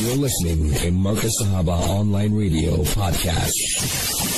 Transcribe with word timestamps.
You're 0.00 0.16
listening 0.16 0.72
to 0.72 0.90
Marcus 0.92 1.42
Sahaba 1.42 1.76
Online 1.90 2.34
Radio 2.34 2.78
Podcast. 2.96 3.52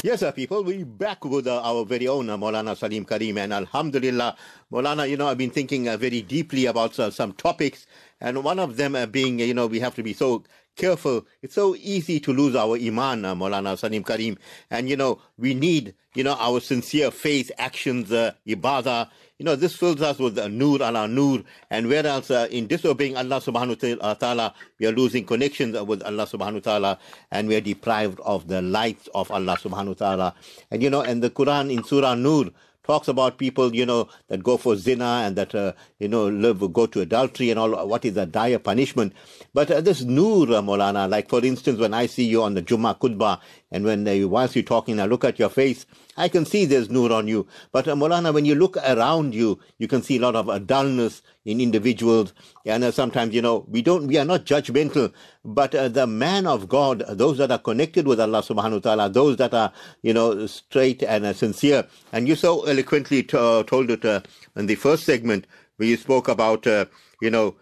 Yes, 0.02 0.18
sir, 0.18 0.33
people, 0.33 0.65
we're 0.65 0.84
back 0.84 1.25
with 1.25 1.46
uh, 1.46 1.62
our 1.62 1.84
very 1.84 2.08
own 2.08 2.28
uh, 2.31 2.36
Maulana 2.36 2.76
Salim 2.76 3.04
Karim. 3.04 3.38
And 3.38 3.52
Alhamdulillah, 3.52 4.36
Maulana, 4.72 5.08
you 5.08 5.17
know, 5.17 5.28
I've 5.28 5.38
been 5.38 5.50
thinking 5.52 5.88
uh, 5.88 5.96
very 5.96 6.20
deeply 6.20 6.67
about 6.67 6.98
uh, 6.98 7.12
some 7.12 7.33
topics. 7.34 7.86
And 8.20 8.43
one 8.43 8.59
of 8.59 8.77
them 8.77 8.96
uh, 8.96 9.06
being, 9.06 9.38
you 9.38 9.54
know, 9.54 9.68
we 9.68 9.79
have 9.79 9.95
to 9.95 10.02
be 10.02 10.12
so 10.12 10.43
careful. 10.77 11.27
It's 11.43 11.54
so 11.54 11.75
easy 11.77 12.20
to 12.20 12.32
lose 12.32 12.57
our 12.57 12.77
iman, 12.77 13.25
uh, 13.25 13.34
Maulana 13.34 13.79
Salim 13.79 14.05
Karim. 14.05 14.38
And, 14.70 14.88
you 14.88 14.96
know, 14.96 15.20
we 15.38 15.55
need, 15.55 15.95
you 16.14 16.25
know, 16.25 16.37
our 16.38 16.61
sincere 16.61 17.11
faith, 17.11 17.50
actions, 17.59 18.12
uh, 18.12 18.32
ibadah. 18.46 19.11
You 19.38 19.46
know, 19.46 19.56
this 19.56 19.74
fills 19.74 20.00
us 20.02 20.19
with 20.19 20.38
uh, 20.38 20.48
nur 20.48 20.82
ala 20.82 21.09
nur. 21.09 21.43
And 21.70 21.88
whereas 21.88 22.30
uh, 22.30 22.48
in 22.50 22.66
disobeying 22.66 23.16
Allah 23.16 23.41
subhanahu 23.41 24.00
wa 24.00 24.14
ta'ala, 24.14 24.55
we 24.79 24.87
are 24.87 24.93
losing 24.93 25.24
connections 25.24 25.79
with 25.80 26.02
Allah 26.02 26.27
subhanahu 26.27 26.55
wa 26.55 26.61
ta'ala 26.61 26.98
and 27.30 27.48
we 27.48 27.56
are 27.56 27.61
deprived 27.61 28.20
of 28.20 28.48
the 28.48 28.62
light 28.62 29.09
of 29.14 29.30
Allah 29.30 29.56
subhanahu 29.56 29.89
wa 29.89 29.95
ta'ala. 29.95 30.34
And, 30.70 30.83
you 30.83 30.91
know, 30.91 31.02
and 31.02 31.23
the 31.23 31.30
Quran 31.30 31.73
in 31.73 31.83
Surah 31.84 32.14
Nur, 32.14 32.50
talks 32.84 33.09
about 33.09 33.38
people, 33.38 33.74
you 33.74 33.86
know, 33.86 34.09
that 34.28 34.42
go 34.42 34.56
for 34.56 34.77
zina 34.77 35.22
and 35.24 35.36
that, 35.36 35.54
uh, 35.54 35.72
you 35.98 36.09
know, 36.09 36.28
live, 36.28 36.72
go 36.72 36.86
to 36.86 37.00
adultery 37.00 37.50
and 37.50 37.58
all, 37.58 37.86
what 37.86 38.05
is 38.05 38.16
a 38.16 38.27
dire 38.27 38.58
punishment. 38.58 39.12
But 39.55 39.70
uh, 39.70 39.80
this 39.80 40.02
nur, 40.02 40.45
uh, 40.48 40.62
Molana, 40.62 41.08
like 41.08 41.28
for 41.28 41.45
instance, 41.45 41.78
when 41.78 41.95
I 41.95 42.06
see 42.06 42.24
you 42.24 42.42
on 42.42 42.55
the 42.55 42.62
Jummah 42.62 42.98
Khutbah 42.98 43.41
and 43.73 43.85
when 43.85 44.05
they, 44.05 44.25
whilst 44.25 44.55
you're 44.55 44.62
talking, 44.62 45.01
I 45.01 45.07
look 45.07 45.25
at 45.25 45.39
your 45.39 45.49
face, 45.49 45.87
I 46.17 46.29
can 46.29 46.45
see 46.45 46.67
there's 46.67 46.91
nur 46.91 47.11
on 47.11 47.27
you. 47.27 47.47
But 47.73 47.89
uh, 47.89 47.95
Molana, 47.95 48.33
when 48.33 48.45
you 48.45 48.55
look 48.55 48.77
around 48.77 49.35
you, 49.35 49.59
you 49.79 49.89
can 49.89 50.03
see 50.03 50.19
a 50.19 50.21
lot 50.21 50.37
of 50.37 50.51
uh, 50.51 50.59
dullness 50.59 51.23
in 51.47 51.59
individuals. 51.59 52.35
And 52.67 52.85
uh, 52.85 52.91
sometimes, 52.93 53.35
you 53.35 53.41
know, 53.41 53.65
we 53.69 53.81
don't, 53.81 54.07
we 54.07 54.19
are 54.19 54.27
not 54.27 54.45
judgmental, 54.45 55.12
but 55.43 55.75
uh, 55.75 55.89
the 55.89 56.07
man 56.07 56.47
of 56.47 56.69
God, 56.69 57.03
those 57.09 57.39
that 57.39 57.51
are 57.51 57.59
connected 57.59 58.07
with 58.07 58.21
Allah 58.21 58.43
subhanahu 58.43 58.75
wa 58.75 58.79
ta'ala, 58.81 59.09
those 59.09 59.39
that 59.39 59.55
are, 59.55 59.73
you 60.03 60.12
know, 60.12 60.47
straight 60.47 61.03
and 61.03 61.25
uh, 61.25 61.33
sincere. 61.33 61.86
And 62.12 62.29
you 62.29 62.36
so 62.36 62.64
eloquently 62.67 63.23
t- 63.23 63.39
uh, 63.39 63.62
told 63.62 63.91
it 63.91 64.05
uh, 64.05 64.20
in 64.55 64.67
the 64.67 64.75
first 64.75 65.05
segment 65.05 65.47
where 65.79 65.89
you 65.89 65.97
spoke 65.97 66.29
about, 66.29 66.67
you 66.67 67.31
know, 67.31 67.57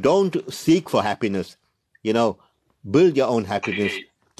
don't 0.00 0.52
seek 0.52 0.90
for 0.90 1.02
happiness, 1.04 1.56
you 2.02 2.12
know, 2.12 2.36
build 2.90 3.16
your 3.16 3.28
own 3.28 3.44
happiness, 3.44 3.92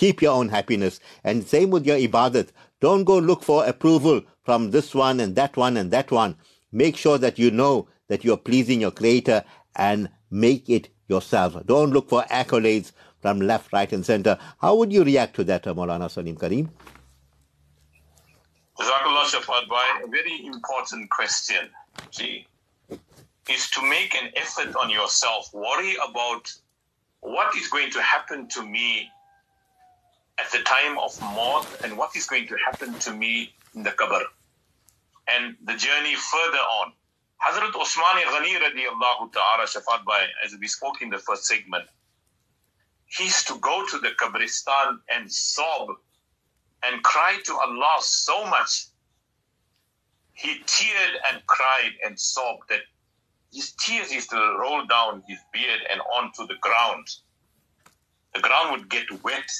keep 0.03 0.20
your 0.20 0.33
own 0.33 0.48
happiness. 0.48 0.98
And 1.22 1.47
same 1.47 1.70
with 1.70 1.86
your 1.86 1.97
ibadat. 1.97 2.48
Don't 2.81 3.05
go 3.05 3.19
look 3.19 3.45
for 3.45 3.64
approval 3.64 4.22
from 4.42 4.72
this 4.72 4.97
one 4.97 5.20
and 5.20 5.36
that 5.36 5.56
one 5.56 5.77
and 5.77 5.92
that 5.92 6.11
one. 6.11 6.34
Make 6.72 6.97
sure 6.97 7.19
that 7.19 7.39
you 7.39 7.53
know 7.53 7.86
that 8.08 8.25
you're 8.25 8.36
pleasing 8.36 8.80
your 8.80 8.91
creator 8.91 9.45
and 9.77 10.11
make 10.28 10.69
it 10.69 10.89
yourself. 11.06 11.55
Don't 11.67 11.92
look 11.92 12.08
for 12.08 12.25
accolades 12.25 12.91
from 13.20 13.41
left, 13.41 13.73
right, 13.73 13.92
and 13.92 14.05
center. 14.05 14.36
How 14.61 14.75
would 14.75 14.92
you 14.92 15.05
react 15.05 15.36
to 15.36 15.45
that, 15.45 15.62
Maulana 15.67 16.11
Salim 16.11 16.34
Karim? 16.36 16.69
Jazakallah 18.77 20.03
a 20.03 20.08
very 20.08 20.45
important 20.45 21.11
question, 21.11 21.69
see, 22.11 22.48
is 23.48 23.70
to 23.70 23.89
make 23.89 24.17
an 24.17 24.30
effort 24.34 24.75
on 24.75 24.91
yourself. 24.91 25.55
Worry 25.55 25.95
about 26.11 26.53
what 27.20 27.55
is 27.55 27.69
going 27.69 27.92
to 27.92 28.03
happen 28.03 28.48
to 28.48 28.67
me 28.67 29.08
at 30.43 30.51
the 30.51 30.62
time 30.65 30.98
of 30.98 31.21
maut 31.21 31.67
and 31.85 31.97
what 31.97 32.17
is 32.17 32.27
going 32.27 32.47
to 32.48 32.57
happen 32.67 32.93
to 32.95 33.12
me 33.12 33.55
in 33.75 33.83
the 33.83 33.91
qabr. 33.91 34.23
And 35.29 35.57
the 35.65 35.75
journey 35.75 36.15
further 36.15 36.65
on. 36.81 36.93
Hazrat 37.45 37.75
Usman 37.81 38.19
Ghani 38.33 38.55
radiallahu 38.67 39.33
ta'ala 39.33 39.67
Shafat 39.67 40.05
Bhai, 40.05 40.27
as 40.45 40.55
we 40.61 40.69
spoke 40.69 41.03
in 41.03 41.11
the 41.11 41.19
first 41.19 41.45
segment, 41.45 41.85
he 43.07 43.29
to 43.47 43.59
go 43.59 43.85
to 43.87 43.98
the 43.98 44.11
Qabristan 44.20 44.98
and 45.15 45.31
sob 45.31 45.89
and 46.83 47.03
cry 47.03 47.39
to 47.45 47.53
Allah 47.55 47.98
so 48.01 48.47
much. 48.47 48.87
He 50.33 50.61
teared 50.67 51.14
and 51.31 51.47
cried 51.47 51.92
and 52.05 52.19
sobbed 52.19 52.69
that 52.70 52.81
his 53.52 53.73
tears 53.73 54.13
used 54.13 54.31
to 54.31 54.57
roll 54.58 54.86
down 54.86 55.23
his 55.29 55.39
beard 55.52 55.81
and 55.91 56.01
onto 56.01 56.47
the 56.47 56.57
ground. 56.61 57.07
The 58.35 58.41
ground 58.41 58.73
would 58.73 58.89
get 58.89 59.23
wet. 59.23 59.51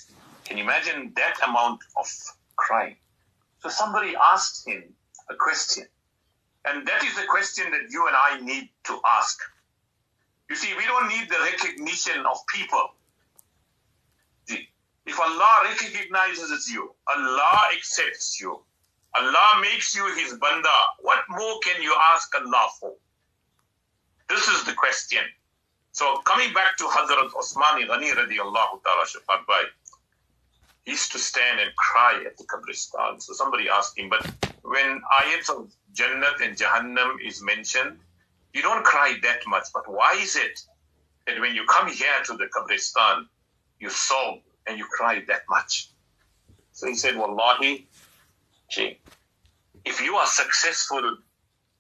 Can 0.53 0.59
you 0.59 0.65
imagine 0.65 1.15
that 1.17 1.37
amount 1.49 1.81
of 1.97 2.07
crying? 2.57 2.97
So 3.61 3.71
somebody 3.71 4.13
asked 4.35 4.69
him 4.69 4.85
a 5.31 5.35
question. 5.35 5.87
And 6.67 6.87
that 6.87 7.03
is 7.03 7.17
the 7.17 7.25
question 7.27 7.71
that 7.71 7.91
you 7.91 8.07
and 8.07 8.15
I 8.15 8.39
need 8.45 8.69
to 8.85 9.01
ask. 9.19 9.41
You 10.51 10.57
see, 10.57 10.69
we 10.77 10.85
don't 10.85 11.09
need 11.09 11.27
the 11.31 11.39
recognition 11.43 12.27
of 12.27 12.37
people. 12.55 12.91
If 15.07 15.19
Allah 15.19 15.55
recognizes 15.65 16.69
you, 16.69 16.95
Allah 17.09 17.69
accepts 17.75 18.39
you, 18.39 18.61
Allah 19.17 19.59
makes 19.63 19.97
you 19.97 20.05
His 20.17 20.35
banda, 20.35 20.77
what 21.01 21.21
more 21.31 21.61
can 21.65 21.81
you 21.81 21.97
ask 22.15 22.31
Allah 22.39 22.69
for? 22.79 22.93
This 24.29 24.47
is 24.49 24.65
the 24.65 24.75
question. 24.75 25.23
So 25.93 26.19
coming 26.27 26.53
back 26.53 26.77
to 26.77 26.85
Hazrat 26.85 27.31
Osmani 27.31 27.89
Ghani 27.89 28.13
radiallahu 28.13 28.83
ta'ala 28.85 29.07
Shafat 29.07 29.47
used 30.87 31.13
to 31.13 31.19
stand 31.19 31.61
and 31.61 31.75
cry 31.77 32.23
at 32.27 32.37
the 32.37 32.45
Qabristan. 32.45 33.23
So 33.23 33.33
somebody 33.33 33.69
asked 33.69 33.99
him, 33.99 34.09
but 34.09 34.27
when 34.63 35.01
ayats 35.21 35.49
of 35.51 35.71
Jannat 35.95 36.41
and 36.43 36.57
Jahannam 36.57 37.17
is 37.25 37.43
mentioned, 37.43 37.99
you 38.53 38.63
don't 38.63 38.85
cry 38.85 39.15
that 39.23 39.41
much. 39.47 39.69
But 39.73 39.85
why 39.91 40.19
is 40.21 40.37
it 40.37 40.61
that 41.27 41.41
when 41.41 41.55
you 41.55 41.65
come 41.67 41.89
here 41.89 42.23
to 42.27 42.37
the 42.37 42.47
Qabristan, 42.47 43.27
you 43.79 43.91
sob 43.91 44.41
and 44.67 44.79
you 44.79 44.87
cry 44.87 45.23
that 45.29 45.43
much? 45.49 45.91
So 46.73 46.89
he 46.89 46.95
said, 46.95 47.17
Wallahi, 47.17 47.87
gee, 48.71 48.99
if 49.85 50.01
you 50.01 50.17
are 50.17 50.27
successful 50.27 51.19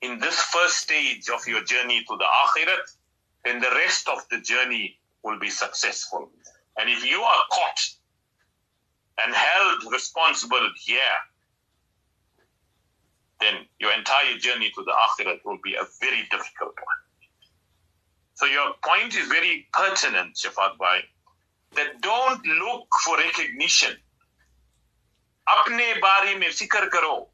in 0.00 0.18
this 0.18 0.40
first 0.40 0.78
stage 0.78 1.28
of 1.28 1.46
your 1.46 1.62
journey 1.64 2.04
to 2.08 2.16
the 2.16 2.24
Akhirat, 2.24 2.96
then 3.44 3.60
the 3.60 3.70
rest 3.70 4.08
of 4.08 4.18
the 4.30 4.40
journey 4.40 4.98
will 5.24 5.38
be 5.38 5.50
successful. 5.50 6.30
And 6.78 6.88
if 6.88 7.04
you 7.04 7.20
are 7.20 7.42
caught 7.50 7.80
and 9.18 9.34
held 9.34 9.92
responsible 9.92 10.68
here, 10.84 11.18
then 13.40 13.54
your 13.80 13.92
entire 13.92 14.38
journey 14.38 14.70
to 14.74 14.84
the 14.84 14.92
Akhirat 14.92 15.40
will 15.44 15.58
be 15.62 15.74
a 15.74 15.84
very 16.00 16.22
difficult 16.30 16.74
one. 16.76 17.02
So 18.34 18.46
your 18.46 18.74
point 18.84 19.14
is 19.14 19.28
very 19.28 19.68
pertinent, 19.72 20.36
Shafat 20.36 20.78
Bhai, 20.78 21.02
that 21.74 22.00
don't 22.00 22.44
look 22.46 22.86
for 23.04 23.16
recognition. 23.16 23.96
Apne 25.48 26.00
bari 26.00 26.38
mein 26.38 26.50
fikr 26.50 26.90
karo. 26.90 27.28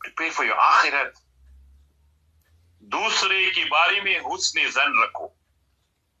Prepare 0.00 0.30
for 0.30 0.44
your 0.44 0.54
akhirat. 0.54 1.12
Dusre 2.88 3.52
ki 3.52 3.64
bari 3.70 4.00
mein 4.04 4.22
husne 4.22 4.70
zan 4.70 4.92
rakho. 5.02 5.30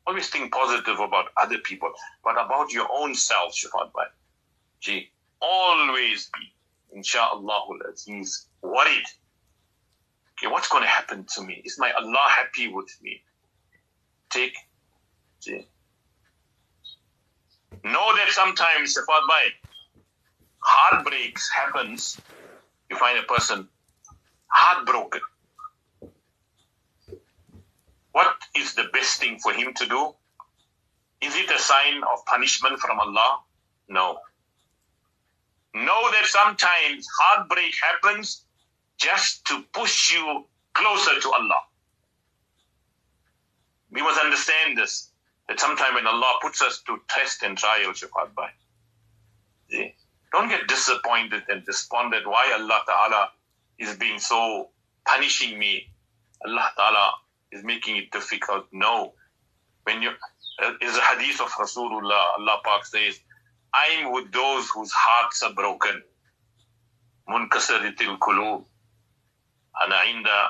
Always 0.06 0.28
think 0.30 0.52
positive 0.52 0.98
about 1.00 1.26
other 1.36 1.58
people, 1.58 1.92
but 2.24 2.32
about 2.32 2.72
your 2.72 2.88
own 2.90 3.14
self, 3.14 3.54
Shafat 3.54 3.92
Bhai. 3.92 4.06
Gee, 4.80 5.10
always 5.40 6.30
be 6.34 6.52
inshallah 6.92 7.66
aziz 7.92 8.46
worried 8.62 9.04
okay 10.32 10.50
what's 10.50 10.68
going 10.68 10.82
to 10.82 10.88
happen 10.88 11.24
to 11.34 11.42
me 11.42 11.60
is 11.64 11.78
my 11.78 11.92
Allah 11.92 12.26
happy 12.28 12.66
with 12.68 12.90
me 13.02 13.22
take 14.30 14.56
gee. 15.40 15.66
know 17.84 18.16
that 18.16 18.28
sometimes 18.30 18.96
Shafat 18.96 19.24
Bhai 19.28 19.46
heartbreaks 20.60 21.50
happens 21.50 22.18
you 22.90 22.96
find 22.96 23.18
a 23.18 23.22
person 23.22 23.68
heartbroken 24.48 25.20
what 28.18 28.34
is 28.56 28.74
the 28.74 28.84
best 28.92 29.20
thing 29.20 29.38
for 29.38 29.52
him 29.52 29.72
to 29.74 29.86
do? 29.86 30.12
Is 31.20 31.36
it 31.36 31.48
a 31.50 31.58
sign 31.58 32.02
of 32.02 32.24
punishment 32.26 32.80
from 32.80 32.98
Allah? 32.98 33.40
No. 33.88 34.18
Know 35.74 36.10
that 36.10 36.26
sometimes 36.26 37.06
heartbreak 37.20 37.74
happens 37.82 38.44
just 38.96 39.44
to 39.46 39.62
push 39.72 40.12
you 40.12 40.46
closer 40.74 41.20
to 41.20 41.30
Allah. 41.30 41.60
We 43.90 44.02
must 44.02 44.20
understand 44.20 44.76
this. 44.76 45.10
That 45.48 45.60
sometimes 45.60 45.94
when 45.94 46.06
Allah 46.06 46.34
puts 46.42 46.60
us 46.60 46.82
to 46.86 47.00
test 47.08 47.42
and 47.42 47.56
trial, 47.56 47.94
see, 47.94 48.06
don't 50.32 50.48
get 50.48 50.68
disappointed 50.68 51.42
and 51.48 51.64
despondent 51.64 52.26
why 52.26 52.52
Allah 52.54 52.82
Ta'ala 52.86 53.30
is 53.78 53.96
being 53.96 54.18
so 54.18 54.68
punishing 55.06 55.58
me. 55.58 55.88
Allah 56.44 56.70
Ta'ala 56.76 57.12
is 57.52 57.64
making 57.64 57.96
it 57.96 58.10
difficult. 58.10 58.66
No. 58.72 59.14
When 59.84 60.02
you 60.02 60.10
uh, 60.62 60.72
is 60.82 60.96
a 60.96 61.00
hadith 61.00 61.40
of 61.40 61.48
Rasulullah, 61.52 62.36
Allah 62.38 62.60
Pak 62.64 62.84
says, 62.84 63.20
I'm 63.73 64.11
with 64.13 64.31
those 64.31 64.69
whose 64.69 64.91
hearts 64.91 65.43
are 65.43 65.53
broken. 65.53 66.01
Munkasaratil 67.29 68.17
kulub. 68.19 68.65
Ana 69.81 69.95
inda 70.13 70.49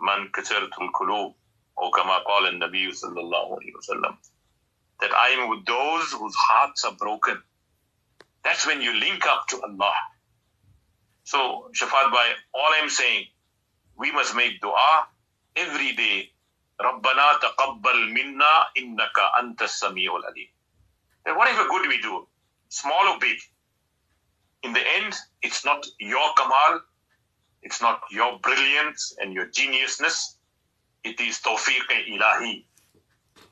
man 0.00 0.28
kasaratul 0.32 0.90
kulub. 0.94 1.34
Or 1.76 1.90
kama 1.92 2.22
qala 2.26 2.48
al-Nabi 2.48 2.88
sallallahu 2.88 3.58
alayhi 3.58 3.74
wa 3.74 3.94
sallam. 3.94 4.16
that 5.00 5.12
I 5.14 5.28
am 5.30 5.48
with 5.48 5.64
those 5.66 6.12
whose 6.12 6.34
hearts 6.34 6.84
are 6.84 6.94
broken. 6.96 7.40
That's 8.44 8.66
when 8.66 8.82
you 8.82 8.94
link 8.98 9.26
up 9.26 9.46
to 9.48 9.62
Allah. 9.62 9.94
So, 11.24 11.70
Shafat 11.74 12.10
Bhai, 12.10 12.30
all 12.54 12.72
I'm 12.82 12.88
saying, 12.88 13.26
we 13.96 14.10
must 14.12 14.34
make 14.34 14.60
dua 14.60 15.06
every 15.56 15.92
day. 15.92 16.32
ربنا 16.80 17.38
تقبل 17.42 18.12
منا 18.14 18.66
إنك 18.78 19.18
أنت 19.40 19.62
السميع 19.62 20.16
العليم. 20.16 20.48
Then 21.24 21.36
whatever 21.36 21.66
good 21.68 21.88
we 21.88 22.00
do, 22.00 22.26
small 22.72 23.08
or 23.08 23.18
big, 23.18 23.38
in 24.62 24.72
the 24.72 24.82
end, 24.96 25.14
it's 25.42 25.64
not 25.64 25.86
your 26.00 26.32
kamal, 26.36 26.80
it's 27.62 27.80
not 27.80 28.00
your 28.10 28.38
brilliance 28.40 29.16
and 29.20 29.32
your 29.32 29.46
geniusness. 29.46 30.36
It 31.04 31.20
is 31.20 31.38
tawfiq 31.38 31.88
ilahi 32.10 32.64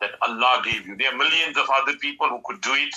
that 0.01 0.11
Allah 0.23 0.63
gave 0.65 0.87
you. 0.87 0.97
There 0.97 1.13
are 1.13 1.17
millions 1.17 1.57
of 1.57 1.67
other 1.73 1.97
people 1.99 2.29
who 2.29 2.41
could 2.45 2.61
do 2.61 2.75
it, 2.75 2.95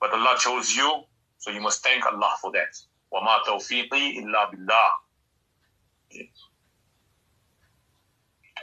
but 0.00 0.12
Allah 0.12 0.36
chose 0.38 0.74
you, 0.74 1.02
so 1.38 1.50
you 1.50 1.60
must 1.60 1.82
thank 1.82 2.06
Allah 2.06 2.34
for 2.40 2.52
that. 2.52 2.76
وَمَا 3.12 3.44
تَوْفِيقِي 3.44 4.22
إِلَّا 4.22 4.54
بِاللَّهِ 4.54 4.90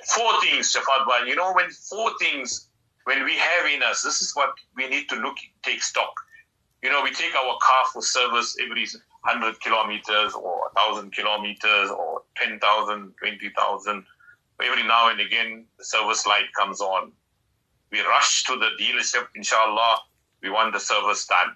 Four 0.06 0.42
things, 0.42 0.74
Shafat 0.74 1.06
Bhai. 1.06 1.28
You 1.28 1.36
know, 1.36 1.54
when 1.54 1.70
four 1.70 2.12
things, 2.20 2.70
when 3.04 3.26
we 3.26 3.36
have 3.36 3.66
in 3.66 3.84
us, 3.84 4.02
this 4.04 4.22
is 4.22 4.34
what 4.36 4.52
we 4.76 4.88
need 4.88 5.10
to 5.10 5.16
look, 5.16 5.36
take 5.64 5.84
stock. 5.84 6.14
You 6.83 6.91
know, 6.91 7.03
we 7.03 7.13
take 7.13 7.35
our 7.37 7.57
car 7.63 7.85
for 7.93 8.03
service 8.03 8.57
every 8.61 8.87
100 9.23 9.61
kilometers 9.61 10.35
or 10.35 10.71
1,000 10.75 11.13
kilometers 11.13 11.91
or 11.91 12.23
10,000, 12.37 13.15
20,000. 13.19 14.05
Every 14.61 14.83
now 14.83 15.09
and 15.11 15.21
again, 15.21 15.65
the 15.79 15.85
service 15.85 16.27
light 16.27 16.53
comes 16.59 16.81
on. 16.81 17.13
We 17.93 18.01
rush 18.01 18.45
to 18.45 18.57
the 18.57 18.71
dealership, 18.81 19.27
inshallah, 19.37 19.99
we 20.43 20.51
want 20.51 20.73
the 20.73 20.81
service 20.81 21.27
done. 21.27 21.55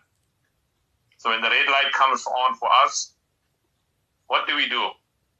So 1.18 1.30
when 1.30 1.42
the 1.42 1.50
red 1.50 1.66
light 1.66 1.92
comes 1.92 2.24
on 2.26 2.54
for 2.56 2.68
us, 2.84 3.12
what 4.28 4.46
do 4.46 4.54
we 4.54 4.68
do? 4.68 4.90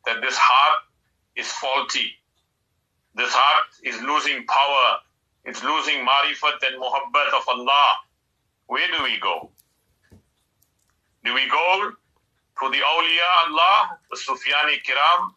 That 0.04 0.20
this 0.20 0.36
heart 0.36 0.82
is 1.36 1.46
faulty. 1.52 2.12
This 3.14 3.32
heart 3.32 3.66
is 3.84 4.00
losing 4.02 4.46
power. 4.46 4.98
It's 5.44 5.62
losing 5.62 6.04
marifat 6.04 6.58
and 6.66 6.82
muhabbat 6.82 7.36
of 7.36 7.48
Allah. 7.48 7.96
Where 8.66 8.88
do 8.88 9.04
we 9.04 9.18
go? 9.20 9.50
Do 11.26 11.34
we 11.34 11.44
go 11.50 11.90
to 12.60 12.70
the 12.70 12.78
awliya 12.78 13.48
Allah, 13.48 13.98
the 14.08 14.16
Sufyani 14.16 14.78
Kiram? 14.86 15.30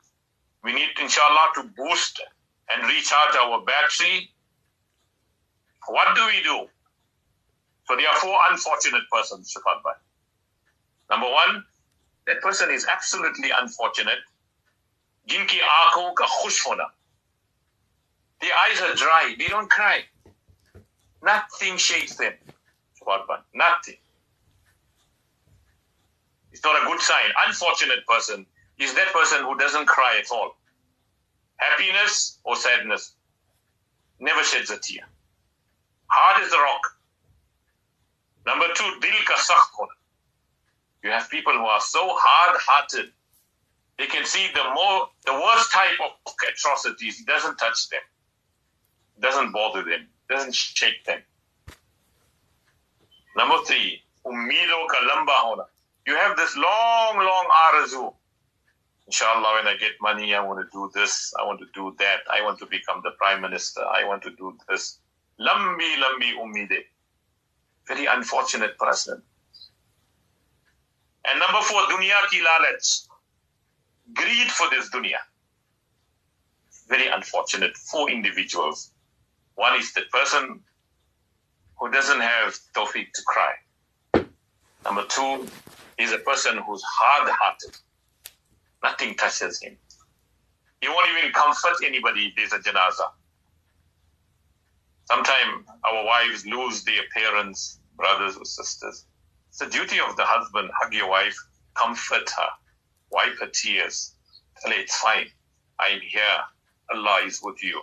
We 0.63 0.71
need, 0.73 0.89
inshallah, 1.01 1.47
to 1.55 1.63
boost 1.75 2.21
and 2.69 2.83
recharge 2.83 3.35
our 3.35 3.65
battery. 3.65 4.29
What 5.87 6.15
do 6.15 6.25
we 6.27 6.43
do? 6.43 6.67
So 7.87 7.95
there 7.95 8.07
are 8.07 8.15
four 8.17 8.37
unfortunate 8.51 9.01
persons, 9.11 9.51
Shafat. 9.51 9.95
Number 11.09 11.25
one, 11.25 11.65
that 12.27 12.39
person 12.41 12.69
is 12.69 12.85
absolutely 12.85 13.49
unfortunate. 13.49 14.19
Jinki 15.27 15.57
aankhon 15.57 16.13
ka 16.13 16.27
khush 16.27 16.63
hona. 16.67 16.85
Their 18.41 18.53
eyes 18.53 18.79
are 18.81 18.93
dry. 18.93 19.33
They 19.39 19.47
don't 19.47 19.69
cry. 19.71 20.03
Nothing 21.23 21.77
shakes 21.77 22.15
them. 22.15 22.33
Nothing. 23.55 23.97
It's 26.51 26.63
not 26.63 26.81
a 26.81 26.85
good 26.85 26.99
sign. 26.99 27.29
Unfortunate 27.47 28.05
person 28.07 28.45
is 28.79 28.93
that 28.95 29.13
person 29.13 29.43
who 29.43 29.57
doesn't 29.57 29.85
cry 29.85 30.19
at 30.19 30.31
all. 30.31 30.55
Happiness 31.57 32.39
or 32.43 32.55
sadness 32.55 33.13
never 34.19 34.43
sheds 34.43 34.69
a 34.71 34.77
tear. 34.77 35.03
Hard 36.07 36.43
as 36.43 36.51
a 36.51 36.57
rock. 36.57 36.97
Number 38.45 38.65
two, 38.73 38.99
dil 39.01 39.11
ka 39.25 39.35
sakht. 39.35 39.87
You 41.03 41.11
have 41.11 41.29
people 41.29 41.53
who 41.53 41.65
are 41.65 41.81
so 41.81 41.99
hard-hearted. 42.03 43.11
They 43.97 44.07
can 44.07 44.25
see 44.25 44.47
the 44.53 44.63
more, 44.73 45.09
the 45.25 45.33
worst 45.33 45.71
type 45.71 45.99
of 46.03 46.33
atrocities. 46.49 47.21
It 47.21 47.27
doesn't 47.27 47.57
touch 47.57 47.89
them. 47.89 48.01
It 49.17 49.21
doesn't 49.21 49.51
bother 49.51 49.83
them. 49.83 50.07
It 50.29 50.33
doesn't 50.33 50.55
shake 50.55 51.03
them. 51.05 51.19
Number 53.35 53.57
three, 53.65 54.01
ummido 54.25 54.87
ka 54.87 54.97
lamba 55.07 55.35
hona. 55.43 55.65
You 56.09 56.15
have 56.15 56.35
this 56.35 56.57
long, 56.57 57.17
long 57.17 57.45
arazu. 57.65 58.11
Inshallah, 59.05 59.61
when 59.61 59.67
I 59.67 59.77
get 59.77 59.91
money, 60.01 60.33
I 60.33 60.43
want 60.43 60.59
to 60.59 60.67
do 60.75 60.89
this. 60.95 61.31
I 61.39 61.45
want 61.45 61.59
to 61.59 61.67
do 61.75 61.95
that. 61.99 62.21
I 62.31 62.41
want 62.41 62.57
to 62.59 62.65
become 62.65 63.01
the 63.03 63.11
prime 63.11 63.41
minister. 63.41 63.81
I 63.81 64.05
want 64.05 64.23
to 64.23 64.31
do 64.31 64.57
this. 64.67 64.97
Lambi, 65.39 66.01
lambi 66.01 66.33
ummide. 66.41 66.79
Very 67.87 68.07
unfortunate 68.07 68.75
person. 68.79 69.21
And 71.25 71.39
number 71.39 71.61
four, 71.61 71.81
dunya 71.81 72.17
ki 72.31 72.41
lalach. 72.41 73.07
Greed 74.15 74.49
for 74.49 74.67
this 74.71 74.89
dunya. 74.89 75.21
Very 76.87 77.05
unfortunate. 77.05 77.77
Four 77.77 78.09
individuals. 78.09 78.93
One 79.53 79.77
is 79.79 79.93
the 79.93 80.05
person 80.11 80.61
who 81.79 81.91
doesn't 81.91 82.21
have 82.21 82.57
tawfiq 82.73 83.13
to 83.13 83.21
cry. 83.27 83.53
Number 84.83 85.05
two 85.05 85.47
is 85.99 86.13
a 86.13 86.17
person 86.19 86.57
who's 86.65 86.81
hard-hearted. 86.83 87.77
Nothing 88.81 89.15
touches 89.15 89.61
him. 89.61 89.77
He 90.81 90.87
won't 90.87 91.09
even 91.17 91.31
comfort 91.33 91.75
anybody 91.85 92.27
if 92.27 92.35
there's 92.35 92.53
a 92.53 92.59
janaza. 92.59 93.11
Sometimes 95.05 95.67
our 95.83 96.05
wives 96.05 96.45
lose 96.45 96.83
their 96.83 97.01
parents, 97.13 97.79
brothers 97.97 98.37
or 98.37 98.45
sisters. 98.45 99.05
It's 99.49 99.57
the 99.59 99.65
duty 99.65 99.99
of 99.99 100.15
the 100.15 100.23
husband, 100.23 100.69
hug 100.79 100.93
your 100.93 101.09
wife, 101.09 101.35
comfort 101.73 102.29
her, 102.29 102.49
wipe 103.11 103.37
her 103.39 103.47
tears, 103.47 104.15
tell 104.61 104.71
her 104.71 104.79
it's 104.79 104.95
fine. 104.97 105.27
I'm 105.79 105.99
here. 105.99 106.21
Allah 106.93 107.21
is 107.25 107.41
with 107.43 107.61
you. 107.63 107.81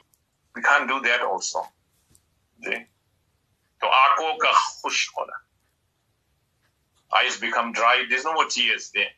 We 0.55 0.63
can't 0.63 0.89
do 0.89 1.01
that 1.01 1.23
also. 1.23 1.63
See? 2.65 2.87
Ka 3.81 3.89
khush 4.85 5.09
hona. 5.17 5.46
Eyes 7.19 7.39
become 7.39 7.73
dry. 7.73 8.05
There's 8.09 8.25
no 8.25 8.35
more 8.35 8.47
tears 8.47 8.91
there. 8.95 9.13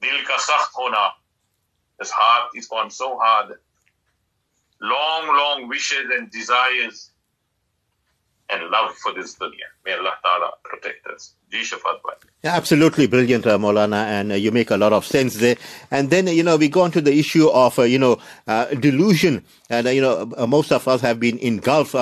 Dil 0.00 0.24
ka 0.24 0.36
sakht 0.38 0.72
hona. 0.76 1.10
His 1.98 2.10
heart 2.10 2.50
is 2.54 2.66
gone 2.66 2.90
so 2.90 3.18
hard. 3.18 3.54
Long, 4.80 5.26
long 5.28 5.68
wishes 5.68 6.10
and 6.12 6.30
desires 6.30 7.10
and 8.50 8.68
love 8.70 8.94
for 8.96 9.12
this 9.14 9.36
dunya. 9.36 9.68
May 9.84 9.92
Allah 9.92 10.14
Ta'ala 10.22 10.50
protect 10.64 11.06
us. 11.06 11.34
Yeah, 12.42 12.56
absolutely 12.56 13.06
brilliant, 13.06 13.46
uh, 13.46 13.58
Maulana, 13.58 14.04
and 14.06 14.32
uh, 14.32 14.34
you 14.34 14.50
make 14.50 14.70
a 14.70 14.76
lot 14.76 14.92
of 14.92 15.04
sense 15.04 15.34
there. 15.34 15.56
And 15.90 16.10
then, 16.10 16.26
you 16.26 16.42
know, 16.42 16.56
we 16.56 16.68
go 16.68 16.80
on 16.80 16.90
to 16.92 17.00
the 17.00 17.16
issue 17.16 17.48
of, 17.48 17.78
uh, 17.78 17.82
you 17.82 17.98
know, 17.98 18.18
uh, 18.46 18.66
delusion. 18.66 19.44
And, 19.68 19.86
uh, 19.86 19.90
you 19.90 20.00
know, 20.00 20.32
uh, 20.36 20.46
most 20.46 20.72
of 20.72 20.88
us 20.88 21.00
have 21.02 21.20
been 21.20 21.38
engulfed 21.38 21.94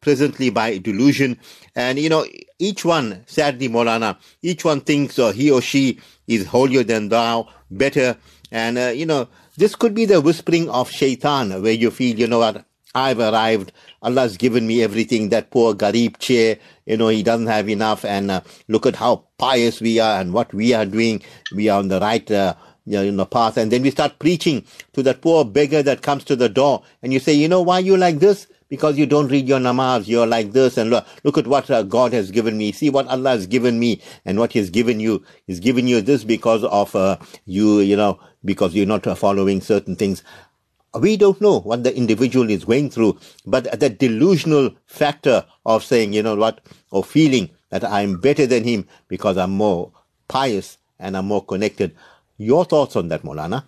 presently 0.00 0.50
by 0.50 0.78
delusion. 0.78 1.38
And, 1.74 1.98
you 1.98 2.08
know, 2.08 2.26
each 2.58 2.84
one, 2.84 3.24
sadly, 3.26 3.68
Maulana, 3.68 4.16
each 4.42 4.64
one 4.64 4.80
thinks 4.80 5.18
uh, 5.18 5.32
he 5.32 5.50
or 5.50 5.62
she 5.62 6.00
is 6.26 6.46
holier 6.46 6.82
than 6.82 7.08
thou, 7.08 7.48
better. 7.70 8.16
And, 8.50 8.78
uh, 8.78 8.88
you 8.88 9.06
know, 9.06 9.28
this 9.56 9.76
could 9.76 9.94
be 9.94 10.04
the 10.04 10.20
whispering 10.20 10.68
of 10.70 10.90
shaitan, 10.90 11.62
where 11.62 11.72
you 11.72 11.90
feel, 11.90 12.18
you 12.18 12.26
know 12.26 12.38
what, 12.38 12.64
I've 12.94 13.20
arrived. 13.20 13.72
Allah's 14.02 14.36
given 14.36 14.66
me 14.66 14.82
everything. 14.82 15.28
That 15.28 15.50
poor 15.50 15.74
Garib 15.74 16.18
chair, 16.18 16.58
you 16.86 16.96
know, 16.96 17.08
he 17.08 17.22
doesn't 17.22 17.46
have 17.46 17.68
enough. 17.68 18.04
And 18.04 18.30
uh, 18.30 18.40
look 18.68 18.86
at 18.86 18.96
how 18.96 19.26
pious 19.38 19.80
we 19.80 20.00
are 20.00 20.20
and 20.20 20.32
what 20.32 20.52
we 20.52 20.74
are 20.74 20.86
doing. 20.86 21.22
We 21.54 21.68
are 21.68 21.78
on 21.78 21.88
the 21.88 22.00
right, 22.00 22.28
uh, 22.30 22.54
you 22.86 23.12
know, 23.12 23.26
path. 23.26 23.58
And 23.58 23.70
then 23.70 23.82
we 23.82 23.90
start 23.90 24.18
preaching 24.18 24.64
to 24.94 25.02
that 25.04 25.20
poor 25.20 25.44
beggar 25.44 25.82
that 25.84 26.02
comes 26.02 26.24
to 26.24 26.36
the 26.36 26.48
door. 26.48 26.82
And 27.02 27.12
you 27.12 27.20
say, 27.20 27.32
you 27.32 27.46
know 27.46 27.62
why 27.62 27.78
you 27.78 27.96
like 27.96 28.18
this? 28.18 28.48
Because 28.70 28.96
you 28.96 29.04
don't 29.04 29.28
read 29.28 29.46
your 29.46 29.58
namaz. 29.58 30.08
You're 30.08 30.26
like 30.26 30.52
this. 30.52 30.78
And 30.78 30.88
look, 30.90 31.06
look 31.24 31.36
at 31.36 31.46
what 31.46 31.70
uh, 31.70 31.82
God 31.82 32.14
has 32.14 32.30
given 32.30 32.56
me. 32.56 32.72
See 32.72 32.88
what 32.88 33.06
Allah 33.08 33.30
has 33.30 33.46
given 33.46 33.78
me 33.78 34.00
and 34.24 34.38
what 34.38 34.52
He's 34.52 34.70
given 34.70 35.00
you. 35.00 35.22
He's 35.46 35.60
given 35.60 35.86
you 35.86 36.00
this 36.00 36.24
because 36.24 36.64
of 36.64 36.96
uh, 36.96 37.18
you, 37.44 37.80
you 37.80 37.96
know, 37.96 38.18
because 38.44 38.74
you're 38.74 38.86
not 38.86 39.06
uh, 39.06 39.14
following 39.14 39.60
certain 39.60 39.96
things 39.96 40.22
we 40.98 41.16
don't 41.16 41.40
know 41.40 41.60
what 41.60 41.84
the 41.84 41.96
individual 41.96 42.50
is 42.50 42.64
going 42.64 42.90
through, 42.90 43.18
but 43.46 43.78
that 43.78 43.98
delusional 43.98 44.70
factor 44.86 45.44
of 45.64 45.84
saying, 45.84 46.12
you 46.12 46.22
know 46.22 46.34
what, 46.34 46.60
or 46.90 47.04
feeling 47.04 47.50
that 47.70 47.84
I'm 47.84 48.20
better 48.20 48.46
than 48.46 48.64
him 48.64 48.86
because 49.08 49.36
I'm 49.36 49.52
more 49.52 49.92
pious 50.28 50.78
and 50.98 51.16
I'm 51.16 51.26
more 51.26 51.44
connected. 51.44 51.94
Your 52.38 52.64
thoughts 52.64 52.96
on 52.96 53.08
that, 53.08 53.22
Molana? 53.22 53.64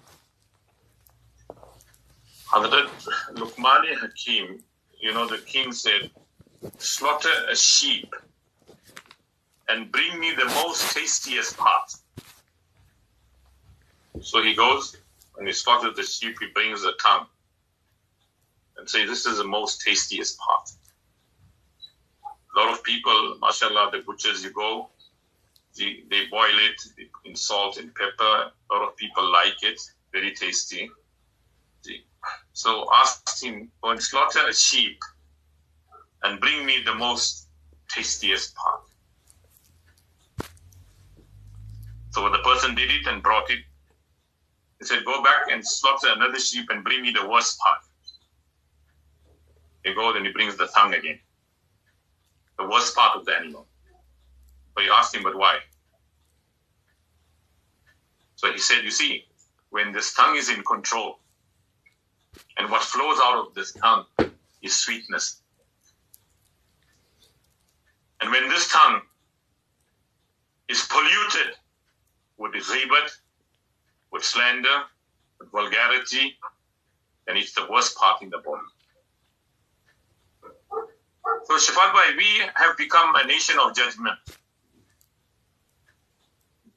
Hazrat 2.51 2.89
Luqmani 3.35 3.95
Hakim, 4.01 4.59
you 5.03 5.13
know, 5.13 5.27
the 5.27 5.39
king 5.39 5.73
said, 5.73 6.11
slaughter 6.79 7.29
a 7.51 7.57
sheep 7.57 8.15
and 9.69 9.91
bring 9.91 10.19
me 10.19 10.33
the 10.35 10.45
most 10.45 10.95
tastiest 10.95 11.57
part. 11.57 11.93
So 14.21 14.43
he 14.43 14.55
goes, 14.55 14.97
and 15.37 15.47
he 15.47 15.53
slaughters 15.53 15.97
the 15.97 16.05
sheep, 16.05 16.37
he 16.41 16.47
brings 16.55 16.83
the 16.83 16.93
tongue 17.03 17.27
and 18.79 18.89
say, 18.89 19.05
This 19.05 19.27
is 19.27 19.39
the 19.39 19.45
most 19.45 19.81
tastiest 19.81 20.39
part. 20.39 20.71
A 22.55 22.61
lot 22.61 22.73
of 22.73 22.85
people, 22.85 23.39
mashallah, 23.41 23.91
the 23.91 24.03
butchers 24.07 24.45
you 24.45 24.51
go, 24.51 24.89
they, 25.77 26.05
they 26.11 26.27
boil 26.31 26.45
it 26.45 27.09
in 27.25 27.35
salt 27.35 27.79
and 27.79 27.93
pepper. 27.95 28.53
A 28.71 28.73
lot 28.73 28.87
of 28.87 28.97
people 28.97 29.33
like 29.33 29.63
it, 29.63 29.81
very 30.13 30.33
tasty. 30.33 30.91
So 32.53 32.87
ask 32.93 33.43
him, 33.43 33.71
go 33.83 33.91
and 33.91 34.03
slaughter 34.03 34.47
a 34.49 34.55
sheep 34.55 35.01
and 36.23 36.41
bring 36.41 36.67
me 36.67 36.83
the 36.85 36.95
most 36.95 37.49
tastiest 37.89 38.55
part. 38.55 38.81
So 42.11 42.29
the 42.29 42.39
person 42.39 42.75
did 42.75 42.91
it 42.91 43.07
and 43.07 43.23
brought 43.23 43.51
it. 43.51 43.61
He 44.79 44.85
said, 44.85 45.05
Go 45.05 45.23
back 45.23 45.51
and 45.51 45.67
slaughter 45.67 46.09
another 46.15 46.39
sheep 46.39 46.67
and 46.71 46.85
bring 46.85 47.03
me 47.03 47.11
the 47.11 47.27
worst 47.27 47.59
part. 47.59 47.79
He 49.85 49.95
goes 49.95 50.17
and 50.17 50.27
he 50.27 50.33
brings 50.33 50.57
the 50.57 50.67
tongue 50.67 50.95
again. 50.95 51.19
The 52.59 52.69
worst 52.69 52.95
part 52.95 53.17
of 53.17 53.25
the 53.25 53.35
animal. 53.35 53.67
So 54.77 54.83
you 54.83 54.93
asked 54.93 55.15
him, 55.15 55.23
But 55.23 55.37
why? 55.37 55.59
So 58.37 58.53
he 58.53 58.59
said, 58.59 58.85
You 58.85 58.91
see, 58.91 59.25
when 59.71 59.93
this 59.93 60.13
tongue 60.13 60.37
is 60.37 60.51
in 60.51 60.63
control, 60.65 61.19
and 62.57 62.71
what 62.71 62.83
flows 62.83 63.19
out 63.23 63.47
of 63.47 63.55
this 63.55 63.73
tongue 63.73 64.05
is 64.63 64.75
sweetness. 64.75 65.43
And 68.21 68.31
when 68.31 68.49
this 68.49 68.71
tongue 68.71 69.01
is 70.69 70.87
polluted 70.89 71.57
with 72.39 72.53
ghibat, 72.53 73.11
with 74.13 74.25
slander, 74.25 74.85
with 75.39 75.51
vulgarity, 75.51 76.37
then 77.27 77.37
it's 77.37 77.53
the 77.53 77.67
worst 77.71 77.97
part 77.97 78.23
in 78.23 78.31
the 78.31 78.39
body. 78.39 78.63
So, 81.45 81.55
Shafat 81.57 81.93
Bhai, 81.93 82.17
we 82.17 82.43
have 82.55 82.77
become 82.77 83.15
a 83.17 83.27
nation 83.27 83.59
of 83.59 83.75
judgment. 83.75 84.17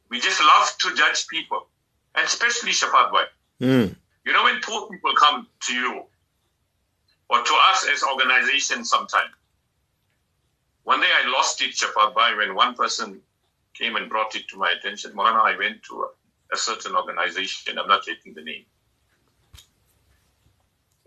We 0.09 0.19
just 0.19 0.39
love 0.39 0.71
to 0.79 0.95
judge 0.95 1.27
people, 1.27 1.67
and 2.15 2.25
especially 2.25 2.71
Shafat 2.71 3.12
Bhai. 3.12 3.25
Mm. 3.62 3.95
You 4.25 4.34
know, 4.34 4.44
when 4.44 4.60
poor 4.62 4.89
people 4.89 5.13
come 5.15 5.48
to 5.67 5.74
you, 5.74 6.03
or 7.29 7.41
to 7.41 7.53
us 7.72 7.88
as 7.91 8.03
organizations 8.03 8.89
sometimes, 8.89 9.32
one 10.84 11.01
day 11.01 11.10
I 11.24 11.29
lost 11.32 11.62
it, 11.62 11.72
Shafat 11.72 12.13
Bhai, 12.13 12.36
when 12.36 12.55
one 12.55 12.75
person 12.75 13.22
came 13.74 13.96
and 13.96 14.10
brought 14.10 14.36
it 14.36 14.48
to 14.50 14.58
my 14.58 14.72
attention. 14.72 15.13
Morana, 15.15 15.39
I 15.39 15.58
went 15.58 15.84
to 15.84 16.03
a, 16.03 16.53
a 16.53 16.58
certain 16.58 16.96
organization, 16.96 17.77
I'm 17.77 17.88
not 17.88 18.03
taking 18.03 18.34
the 18.34 18.44
name. 18.44 18.65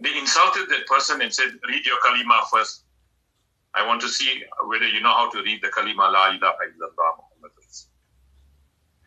They 0.00 0.16
insulted 0.16 0.68
that 0.68 0.86
person 0.86 1.22
and 1.22 1.32
said, 1.32 1.48
read 1.66 1.84
your 1.86 1.96
kalima 2.04 2.42
first. 2.52 2.84
I 3.74 3.86
want 3.86 4.00
to 4.02 4.08
see 4.08 4.42
whether 4.66 4.86
you 4.86 5.00
know 5.00 5.12
how 5.12 5.30
to 5.30 5.42
read 5.42 5.60
the 5.62 5.68
kalima 5.68 6.12
La 6.12 6.30
ilaha 6.30 6.64
illallah 6.70 7.10
Muhammad 7.18 7.52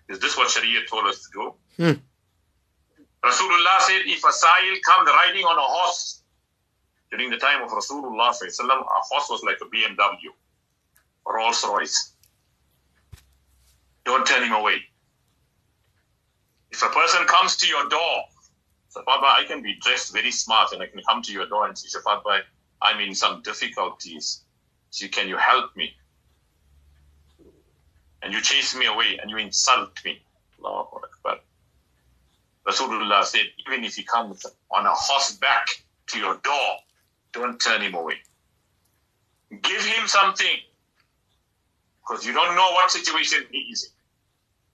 Is 0.09 0.19
this 0.19 0.37
what 0.37 0.49
Sharia 0.49 0.81
told 0.89 1.05
us 1.07 1.21
to 1.23 1.29
do? 1.33 1.53
Hmm. 1.77 1.99
Rasulullah 3.31 3.79
said, 3.79 4.01
if 4.05 4.23
a 4.23 4.31
sa'il 4.31 4.75
comes 4.85 5.07
riding 5.07 5.45
on 5.45 5.57
a 5.57 5.61
horse, 5.61 6.21
during 7.09 7.29
the 7.29 7.37
time 7.37 7.63
of 7.63 7.69
Rasulullah, 7.69 8.29
a 8.29 9.01
horse 9.09 9.29
was 9.29 9.41
like 9.43 9.57
a 9.61 9.65
BMW, 9.65 10.31
Rolls 11.25 11.63
Royce. 11.63 12.13
Don't 14.03 14.25
turn 14.25 14.43
him 14.43 14.53
away. 14.53 14.81
If 16.71 16.81
a 16.83 16.89
person 16.89 17.25
comes 17.27 17.55
to 17.57 17.67
your 17.67 17.87
door, 17.87 18.23
Safaba, 18.93 19.25
I 19.39 19.45
can 19.47 19.61
be 19.61 19.75
dressed 19.81 20.13
very 20.13 20.31
smart 20.31 20.73
and 20.73 20.81
I 20.81 20.87
can 20.87 21.01
come 21.07 21.21
to 21.21 21.31
your 21.31 21.47
door 21.47 21.67
and 21.67 21.77
say, 21.77 21.87
Safaba, 21.97 22.41
I'm 22.81 22.99
in 22.99 23.15
some 23.15 23.41
difficulties. 23.43 24.43
So 24.89 25.07
can 25.07 25.29
you 25.29 25.37
help 25.37 25.75
me? 25.77 25.93
And 28.23 28.33
you 28.33 28.41
chase 28.41 28.75
me 28.75 28.87
away 28.87 29.17
and 29.21 29.29
you 29.29 29.37
insult 29.37 29.93
me. 30.03 30.21
Allahu 30.59 30.97
Akbar. 30.97 31.39
Rasulullah 32.67 33.23
said, 33.23 33.45
even 33.65 33.83
if 33.83 33.95
he 33.95 34.03
comes 34.03 34.45
on 34.71 34.85
a 34.85 34.93
horseback 34.93 35.67
to 36.07 36.19
your 36.19 36.37
door, 36.37 36.77
don't 37.33 37.59
turn 37.59 37.81
him 37.81 37.95
away. 37.95 38.15
Give 39.61 39.83
him 39.83 40.07
something 40.07 40.57
because 42.01 42.25
you 42.25 42.33
don't 42.33 42.55
know 42.55 42.71
what 42.71 42.91
situation 42.91 43.45
he 43.51 43.57
is 43.71 43.85
in. 43.85 43.89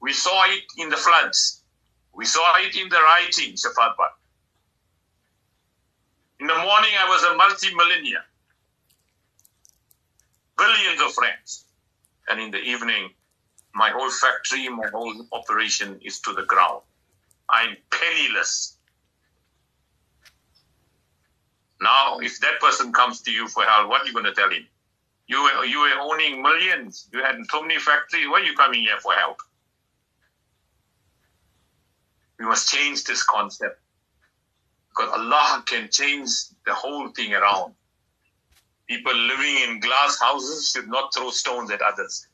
We 0.01 0.13
saw 0.13 0.43
it 0.45 0.63
in 0.77 0.89
the 0.89 0.97
floods. 0.97 1.63
We 2.13 2.25
saw 2.25 2.55
it 2.57 2.75
in 2.75 2.89
the 2.89 2.97
rioting, 2.97 3.53
Shafat 3.53 3.93
In 6.39 6.47
the 6.47 6.55
morning, 6.55 6.91
I 6.99 7.07
was 7.07 7.23
a 7.23 7.35
multi-millionaire. 7.35 8.25
Billions 10.57 11.01
of 11.01 11.13
francs. 11.13 11.65
And 12.29 12.39
in 12.39 12.51
the 12.51 12.59
evening, 12.59 13.09
my 13.73 13.89
whole 13.89 14.09
factory, 14.09 14.67
my 14.69 14.87
whole 14.87 15.27
operation 15.31 15.99
is 16.01 16.19
to 16.21 16.33
the 16.33 16.43
ground. 16.43 16.81
I'm 17.49 17.77
penniless. 17.89 18.77
Now, 21.81 22.19
if 22.19 22.39
that 22.41 22.59
person 22.59 22.91
comes 22.91 23.21
to 23.21 23.31
you 23.31 23.47
for 23.47 23.63
help, 23.63 23.89
what 23.89 24.01
are 24.01 24.05
you 24.05 24.13
going 24.13 24.25
to 24.25 24.33
tell 24.33 24.49
him? 24.49 24.65
You 25.27 25.43
were, 25.43 25.65
you 25.65 25.79
were 25.79 25.99
owning 25.99 26.41
millions. 26.41 27.07
You 27.13 27.23
had 27.23 27.35
so 27.49 27.61
many 27.61 27.79
factories. 27.79 28.27
Why 28.27 28.39
are 28.39 28.43
you 28.43 28.55
coming 28.55 28.81
here 28.81 28.99
for 28.99 29.13
help? 29.13 29.37
We 32.39 32.45
must 32.45 32.69
change 32.69 33.03
this 33.03 33.23
concept 33.23 33.79
because 34.89 35.11
Allah 35.13 35.63
can 35.65 35.89
change 35.91 36.29
the 36.65 36.73
whole 36.73 37.09
thing 37.09 37.33
around. 37.33 37.73
People 38.87 39.13
living 39.13 39.57
in 39.69 39.79
glass 39.79 40.19
houses 40.19 40.71
should 40.71 40.87
not 40.87 41.13
throw 41.13 41.29
stones 41.29 41.71
at 41.71 41.81
others. 41.81 42.27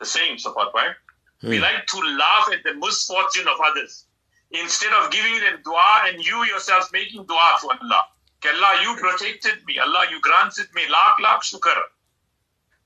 The 0.00 0.06
same, 0.06 0.38
support, 0.38 0.68
right? 0.74 0.94
Mm. 1.43 1.49
We 1.49 1.59
like 1.59 1.85
to 1.87 1.97
laugh 1.97 2.49
at 2.53 2.63
the 2.63 2.75
misfortune 2.75 3.47
of 3.47 3.57
others 3.63 4.05
instead 4.51 4.93
of 4.93 5.11
giving 5.11 5.39
them 5.39 5.61
dua 5.63 6.03
and 6.05 6.23
you 6.23 6.43
yourself 6.45 6.89
making 6.91 7.25
dua 7.25 7.57
to 7.61 7.69
Allah. 7.69 8.03
Allah, 8.43 8.81
you 8.83 8.95
protected 8.97 9.65
me. 9.65 9.77
Allah, 9.79 10.05
you 10.09 10.19
granted 10.21 10.67
me 10.73 10.81
lakh 10.89 11.19
lakh 11.21 11.41
shukr. 11.41 11.77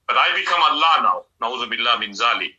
But 0.07 0.17
I 0.17 0.35
become 0.35 0.61
Allah 0.61 0.95
now. 1.01 1.23
Nauzubillah 1.41 1.99
min 1.99 2.11
zali. 2.11 2.49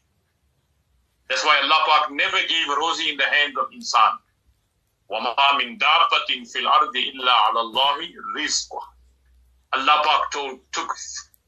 That's 1.29 1.45
why 1.45 1.61
Allah 1.63 1.81
Pak 1.87 2.13
never 2.13 2.41
gave 2.49 2.69
rosy 2.69 3.11
in 3.11 3.17
the 3.17 3.25
hand 3.25 3.55
of 3.59 3.71
insan. 3.71 4.19
وَمَا 5.11 5.37
مِن 5.61 5.79
دَابَّةٍ 5.79 6.51
فِي 6.51 6.59
الْأَرْضِ 6.67 6.95
إِلَّا 6.97 7.33
عَلَى 7.33 7.61
اللَّهِ 7.61 8.13
رِزْقُهَا 8.37 8.89
Allah 9.73 10.03
Pak 10.05 10.33
told, 10.33 10.61
took 10.73 10.93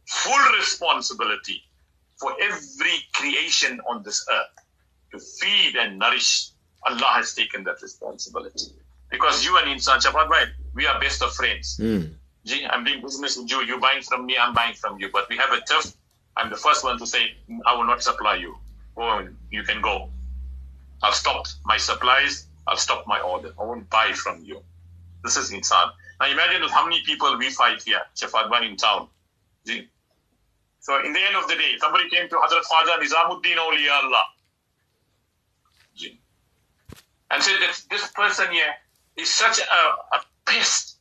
full 0.07 0.52
responsibility 0.59 1.62
for 2.24 2.34
every 2.42 2.98
creation 3.13 3.82
on 3.89 4.01
this 4.03 4.25
earth 4.32 4.56
to 5.12 5.20
feed 5.20 5.75
and 5.75 6.00
nourish. 6.00 6.50
Allah 6.86 7.12
has 7.15 7.34
taken 7.34 7.63
that 7.65 7.82
responsibility. 7.82 8.72
Because 9.12 9.46
you 9.46 9.58
and 9.58 9.68
Insan 9.68 10.00
Chapat, 10.00 10.27
right? 10.30 10.48
We 10.74 10.88
are 10.88 11.00
best 11.00 11.22
of 11.22 11.34
friends. 11.34 11.77
Mm. 11.82 12.13
I'm 12.70 12.84
doing 12.84 13.01
business 13.01 13.38
with 13.38 13.51
you. 13.51 13.62
You're 13.63 13.80
buying 13.80 14.03
from 14.03 14.25
me. 14.25 14.38
I'm 14.38 14.53
buying 14.53 14.74
from 14.74 15.00
you. 15.00 15.10
But 15.12 15.30
we 15.30 15.38
have 15.38 15.51
a 15.51 15.62
tough. 15.62 15.94
I'm 16.38 16.50
the 16.50 16.58
first 16.58 16.84
one 16.84 16.98
to 17.00 17.06
say, 17.06 17.36
I 17.65 17.75
will 17.75 17.86
not 17.86 18.01
supply 18.01 18.36
you. 18.36 18.56
Oh, 18.98 19.27
you 19.51 19.63
can 19.63 19.82
go. 19.82 20.10
I've 21.03 21.15
stopped 21.15 21.56
my 21.65 21.77
supplies. 21.77 22.48
I'll 22.68 22.77
stop 22.77 23.06
my 23.06 23.20
order. 23.20 23.51
I 23.60 23.63
won't 23.63 23.89
buy 23.89 24.12
from 24.13 24.44
you. 24.44 24.62
This 25.24 25.38
is 25.38 25.51
Insan. 25.51 25.92
Now 26.20 26.32
imagine 26.32 26.68
how 26.70 26.84
many 26.86 27.01
people 27.06 27.38
we 27.38 27.50
fight 27.50 27.84
here, 27.84 28.01
Shafadwan 28.15 28.70
in 28.70 28.77
town. 28.77 29.10
So 30.84 31.00
in 31.00 31.13
the 31.13 31.20
end 31.20 31.38
of 31.38 31.48
the 31.48 31.56
day, 31.56 31.75
somebody 31.80 32.10
came 32.10 32.28
to 32.28 32.36
Hazrat 32.36 32.63
Khwaja 32.70 33.00
Nizamuddin 33.00 33.56
Awliya 33.56 34.04
Allah 34.04 34.25
and 37.32 37.42
said 37.42 37.56
that 37.62 37.82
this 37.90 38.12
person 38.12 38.52
here 38.52 38.74
is 39.16 39.30
such 39.30 39.60
a, 39.60 40.16
a 40.16 40.20
pest. 40.46 40.98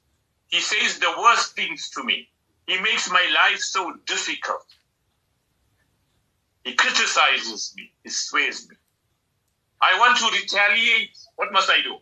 He 0.46 0.60
says 0.60 1.00
the 1.00 1.12
worst 1.18 1.56
things 1.56 1.90
to 1.90 2.04
me. 2.04 2.28
He 2.68 2.78
makes 2.78 3.10
my 3.10 3.26
life 3.34 3.58
so 3.58 3.92
difficult. 4.06 4.64
He 6.62 6.74
criticizes 6.74 7.74
me. 7.76 7.92
He 8.04 8.10
sways 8.10 8.68
me. 8.68 8.76
I 9.80 9.98
want 9.98 10.16
to 10.18 10.26
retaliate. 10.26 11.18
What 11.34 11.52
must 11.52 11.68
I 11.68 11.82
do? 11.82 11.96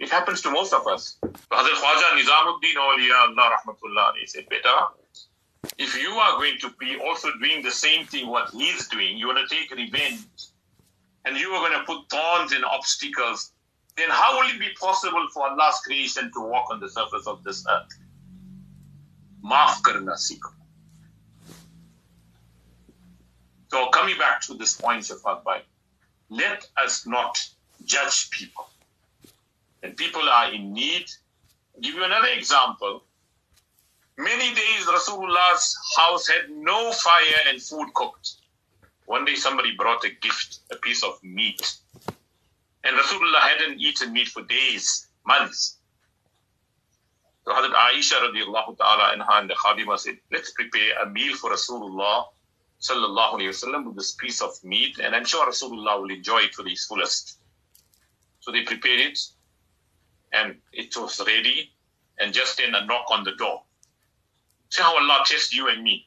It 0.00 0.10
happens 0.10 0.42
to 0.42 0.50
most 0.50 0.72
of 0.72 0.88
us. 0.88 1.18
Hazrat 1.22 1.76
Khwaja 1.78 2.18
Nizamuddin 2.18 2.74
Awliya 2.74 3.28
Allah 3.28 3.58
Rahmatullah, 3.58 4.12
he 4.18 4.26
said, 4.26 4.48
Beta, 4.48 4.88
if 5.78 6.00
you 6.00 6.10
are 6.10 6.38
going 6.38 6.58
to 6.60 6.70
be 6.78 6.96
also 7.04 7.28
doing 7.42 7.62
the 7.62 7.70
same 7.70 8.06
thing 8.06 8.28
what 8.28 8.50
he's 8.50 8.88
doing, 8.88 9.16
you 9.16 9.26
want 9.26 9.38
to 9.46 9.54
take 9.54 9.70
revenge, 9.70 10.20
and 11.24 11.36
you 11.36 11.50
are 11.50 11.68
going 11.68 11.78
to 11.78 11.86
put 11.86 12.08
thorns 12.10 12.52
and 12.52 12.64
obstacles, 12.64 13.52
then 13.96 14.08
how 14.10 14.38
will 14.38 14.48
it 14.48 14.58
be 14.60 14.68
possible 14.78 15.26
for 15.32 15.48
Allah's 15.48 15.80
creation 15.84 16.30
to 16.32 16.40
walk 16.40 16.70
on 16.70 16.80
the 16.80 16.88
surface 16.88 17.26
of 17.26 17.42
this 17.44 17.64
earth? 17.70 17.88
Maaf 19.44 19.82
karna. 19.82 20.16
So 23.68 23.88
coming 23.88 24.18
back 24.18 24.40
to 24.42 24.54
this 24.54 24.74
point, 24.74 25.02
Shafat 25.02 25.44
Bhai, 25.44 25.62
let 26.28 26.66
us 26.82 27.06
not 27.06 27.38
judge 27.84 28.30
people. 28.30 28.68
And 29.82 29.96
people 29.96 30.28
are 30.28 30.52
in 30.52 30.72
need, 30.72 31.06
I'll 31.74 31.80
give 31.80 31.94
you 31.94 32.04
another 32.04 32.28
example 32.28 33.02
Many 34.20 34.54
days 34.54 34.84
Rasulullah's 34.86 35.78
house 35.96 36.28
had 36.28 36.50
no 36.50 36.92
fire 36.92 37.40
and 37.48 37.62
food 37.62 37.88
cooked. 37.94 38.32
One 39.06 39.24
day 39.24 39.34
somebody 39.34 39.74
brought 39.74 40.04
a 40.04 40.10
gift, 40.10 40.58
a 40.70 40.76
piece 40.76 41.02
of 41.02 41.24
meat. 41.24 41.78
And 42.84 42.98
Rasulullah 42.98 43.40
hadn't 43.40 43.80
eaten 43.80 44.12
meat 44.12 44.28
for 44.28 44.42
days, 44.42 45.08
months. 45.26 45.78
So 47.46 47.52
Hazrat 47.52 47.72
Aisha 47.72 48.20
radiallahu 48.20 48.76
ta'ala 48.76 49.16
anha 49.16 49.40
and 49.40 49.48
the 49.48 49.54
Khadima 49.54 49.98
said, 49.98 50.18
let's 50.30 50.50
prepare 50.50 51.02
a 51.02 51.08
meal 51.08 51.34
for 51.36 51.52
Rasulullah 51.52 52.26
sallallahu 52.78 53.36
alayhi 53.36 53.48
wasallam 53.48 53.86
with 53.86 53.96
this 53.96 54.12
piece 54.12 54.42
of 54.42 54.52
meat 54.62 54.98
and 54.98 55.16
I'm 55.16 55.24
sure 55.24 55.48
Rasulullah 55.48 55.98
will 55.98 56.10
enjoy 56.10 56.40
it 56.40 56.52
to 56.56 56.62
his 56.64 56.84
fullest. 56.84 57.38
So 58.40 58.52
they 58.52 58.64
prepared 58.64 59.00
it 59.00 59.18
and 60.34 60.56
it 60.74 60.94
was 60.94 61.18
ready 61.26 61.72
and 62.18 62.34
just 62.34 62.58
then 62.58 62.74
a 62.74 62.84
knock 62.84 63.06
on 63.10 63.24
the 63.24 63.32
door. 63.32 63.62
See 64.70 64.82
how 64.82 64.96
Allah 64.96 65.24
tests 65.26 65.52
you 65.52 65.68
and 65.68 65.82
me. 65.82 66.06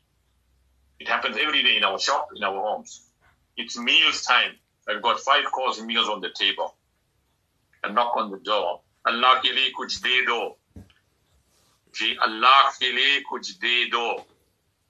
It 0.99 1.07
happens 1.07 1.37
every 1.37 1.63
day 1.63 1.75
in 1.75 1.83
our 1.83 1.99
shop, 1.99 2.29
in 2.33 2.43
our 2.43 2.61
homes. 2.61 3.09
It's 3.57 3.77
meals 3.77 4.23
time. 4.23 4.53
I've 4.87 5.01
got 5.01 5.19
five 5.19 5.43
course 5.51 5.81
meals 5.81 6.07
on 6.07 6.21
the 6.21 6.29
table. 6.29 6.75
A 7.83 7.91
knock 7.91 8.15
on 8.15 8.31
the 8.31 8.37
door. 8.37 8.79
Allah 9.05 9.41
ke 9.41 9.49
liye 9.51 9.71
kuch 9.77 10.01
de 10.01 10.25
do. 10.25 10.55
Ji 11.93 12.17
Allah 12.21 12.71
ke 12.79 13.23
kuch 13.29 13.59
de 13.59 13.89
do. 13.89 14.23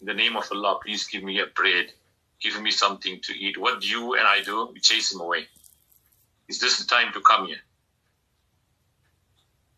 In 0.01 0.05
the 0.05 0.13
name 0.13 0.37
of 0.37 0.47
Allah, 0.51 0.79
please 0.83 1.07
give 1.07 1.23
me 1.23 1.39
a 1.39 1.47
bread. 1.47 1.91
Give 2.39 2.61
me 2.61 2.69
something 2.69 3.21
to 3.23 3.33
eat. 3.33 3.57
What 3.57 3.81
do 3.81 3.87
you 3.87 4.13
and 4.13 4.27
I 4.27 4.43
do? 4.43 4.69
We 4.71 4.81
chase 4.81 5.11
him 5.11 5.21
away. 5.21 5.47
Is 6.47 6.59
this 6.59 6.77
the 6.77 6.85
time 6.85 7.11
to 7.13 7.21
come 7.21 7.47
here? 7.47 7.63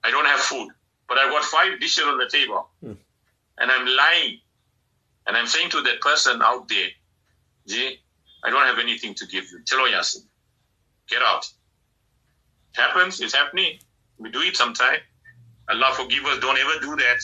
I 0.04 0.12
don't 0.12 0.25
have 0.25 0.40
food, 0.40 0.70
but 1.08 1.18
I've 1.18 1.32
got 1.32 1.44
five 1.44 1.80
dishes 1.80 2.04
on 2.04 2.18
the 2.18 2.28
table. 2.28 2.68
Hmm 2.82 2.94
and 3.57 3.71
I'm 3.71 3.85
lying. 3.85 4.39
And 5.27 5.35
I'm 5.35 5.47
saying 5.47 5.69
to 5.71 5.81
that 5.81 6.01
person 6.01 6.41
out 6.41 6.67
there, 6.67 6.89
Gee, 7.67 8.00
I 8.43 8.50
don't 8.50 8.65
have 8.65 8.79
anything 8.79 9.15
to 9.15 9.25
give 9.25 9.45
you. 9.51 9.59
Chalo 9.65 9.91
Yasin. 9.91 10.21
Get 11.09 11.21
out. 11.24 11.45
It 12.74 12.81
happens, 12.81 13.19
it's 13.21 13.33
happening. 13.33 13.79
We 14.17 14.29
do 14.31 14.41
it 14.41 14.55
sometime. 14.55 15.00
Allah 15.69 15.93
forgive 15.95 16.25
us, 16.25 16.39
don't 16.39 16.57
ever 16.57 16.79
do 16.81 16.95
that. 16.95 17.17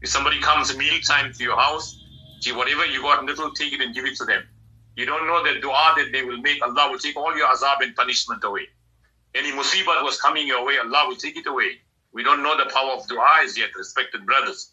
If 0.00 0.10
somebody 0.10 0.40
comes 0.40 0.76
meal 0.76 1.00
time 1.06 1.32
to 1.32 1.42
your 1.42 1.58
house, 1.58 1.98
gee, 2.40 2.52
whatever 2.52 2.86
you 2.86 3.02
got 3.02 3.24
little, 3.24 3.50
take 3.52 3.72
it 3.72 3.80
and 3.80 3.94
give 3.94 4.04
it 4.04 4.16
to 4.16 4.24
them. 4.24 4.42
You 4.96 5.06
don't 5.06 5.26
know 5.26 5.42
that 5.42 5.60
dua 5.62 5.94
that 5.96 6.10
they 6.12 6.22
will 6.22 6.38
make, 6.38 6.62
Allah 6.62 6.90
will 6.90 6.98
take 6.98 7.16
all 7.16 7.36
your 7.36 7.48
azab 7.48 7.80
and 7.80 7.94
punishment 7.96 8.44
away. 8.44 8.68
Any 9.34 9.50
musibat 9.52 10.04
was 10.04 10.20
coming 10.20 10.46
your 10.46 10.64
way, 10.64 10.76
Allah 10.78 11.06
will 11.08 11.16
take 11.16 11.36
it 11.36 11.46
away. 11.46 11.80
We 12.12 12.22
don't 12.22 12.42
know 12.42 12.56
the 12.56 12.70
power 12.70 12.92
of 12.92 13.08
dua 13.08 13.40
as 13.42 13.56
yet, 13.56 13.70
respected 13.74 14.26
brothers. 14.26 14.72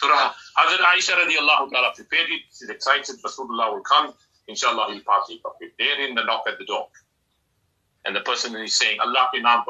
Surah 0.00 0.32
Hazrat 0.58 0.84
Aisha 0.92 1.14
radiallahu 1.16 1.70
ta'ala 1.70 1.92
prepared 1.94 2.28
it. 2.30 2.42
She's 2.50 2.68
excited 2.68 3.16
Rasulullah 3.24 3.72
will 3.72 3.82
come. 3.82 4.12
Inshallah, 4.48 4.92
he'll 4.92 5.02
partake 5.02 5.40
of 5.44 5.52
it. 5.60 5.72
There 5.78 6.06
in 6.06 6.14
the 6.14 6.24
knock 6.24 6.44
at 6.46 6.58
the 6.58 6.64
door. 6.64 6.88
And 8.04 8.14
the 8.14 8.20
person 8.20 8.54
is 8.56 8.78
saying, 8.78 9.00
Allah 9.00 9.28
ke 9.34 9.38
naam. 9.38 9.64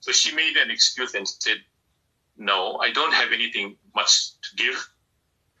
So 0.00 0.12
she 0.12 0.34
made 0.34 0.56
an 0.56 0.70
excuse 0.70 1.14
and 1.14 1.28
said, 1.28 1.58
No, 2.36 2.78
I 2.78 2.90
don't 2.92 3.12
have 3.14 3.32
anything 3.32 3.76
much 3.94 4.30
to 4.40 4.56
give. 4.56 4.88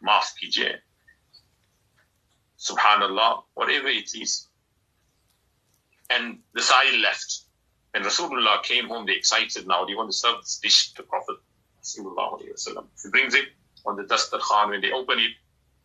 Maaf 0.04 0.32
kijiye. 0.42 0.76
Subhanallah, 2.58 3.42
whatever 3.54 3.88
it 3.88 4.10
is. 4.14 4.48
And 6.10 6.38
the 6.54 6.62
Sa'il 6.62 7.00
left. 7.00 7.42
And 7.94 8.04
Rasulullah 8.04 8.62
came 8.62 8.88
home, 8.88 9.06
they 9.06 9.14
excited 9.14 9.66
now. 9.66 9.84
do 9.84 9.92
you 9.92 9.96
want 9.98 10.10
to 10.10 10.16
serve 10.16 10.40
this 10.40 10.58
dish 10.58 10.92
to 10.94 11.02
Prophet 11.02 11.36
he 11.94 13.10
brings 13.10 13.34
it 13.34 13.48
on 13.84 13.96
the 13.96 14.04
Dastar 14.04 14.40
Khan. 14.40 14.70
When 14.70 14.80
they 14.80 14.92
open 14.92 15.18
it, 15.18 15.32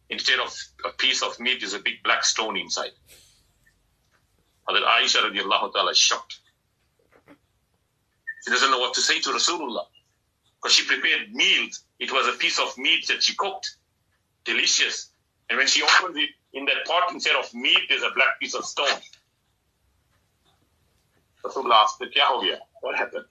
instead 0.09 0.39
of 0.39 0.55
a 0.85 0.89
piece 0.97 1.21
of 1.21 1.39
meat, 1.39 1.63
is 1.63 1.73
a 1.73 1.79
big 1.79 2.01
black 2.03 2.23
stone 2.23 2.57
inside. 2.57 2.91
Hazrat 4.67 4.83
Aisha 4.83 5.21
radiallahu 5.21 5.73
ta'ala 5.73 5.91
is 5.91 5.97
shocked. 5.97 6.39
She 8.43 8.51
doesn't 8.51 8.71
know 8.71 8.79
what 8.79 8.93
to 8.95 9.01
say 9.01 9.19
to 9.21 9.29
Rasulullah. 9.29 9.85
Because 10.57 10.75
she 10.75 10.85
prepared 10.85 11.33
meals. 11.33 11.83
It 11.99 12.11
was 12.11 12.27
a 12.27 12.37
piece 12.37 12.59
of 12.59 12.75
meat 12.77 13.07
that 13.07 13.23
she 13.23 13.35
cooked. 13.35 13.77
Delicious. 14.45 15.09
And 15.49 15.57
when 15.57 15.67
she 15.67 15.83
opens 15.83 16.17
it, 16.17 16.29
in 16.53 16.65
that 16.65 16.85
pot, 16.85 17.03
instead 17.11 17.35
of 17.35 17.53
meat, 17.53 17.79
there's 17.89 18.03
a 18.03 18.11
black 18.13 18.39
piece 18.39 18.55
of 18.55 18.65
stone. 18.65 18.87
Rasulullah 21.45 21.83
asked 21.83 22.03
What 22.81 22.97
happened? 22.97 23.25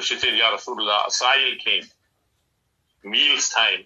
She 0.00 0.14
Ya 0.36 0.56
Rasulullah, 0.56 1.06
Asail 1.06 1.58
came, 1.58 1.84
meals 3.04 3.48
time. 3.50 3.84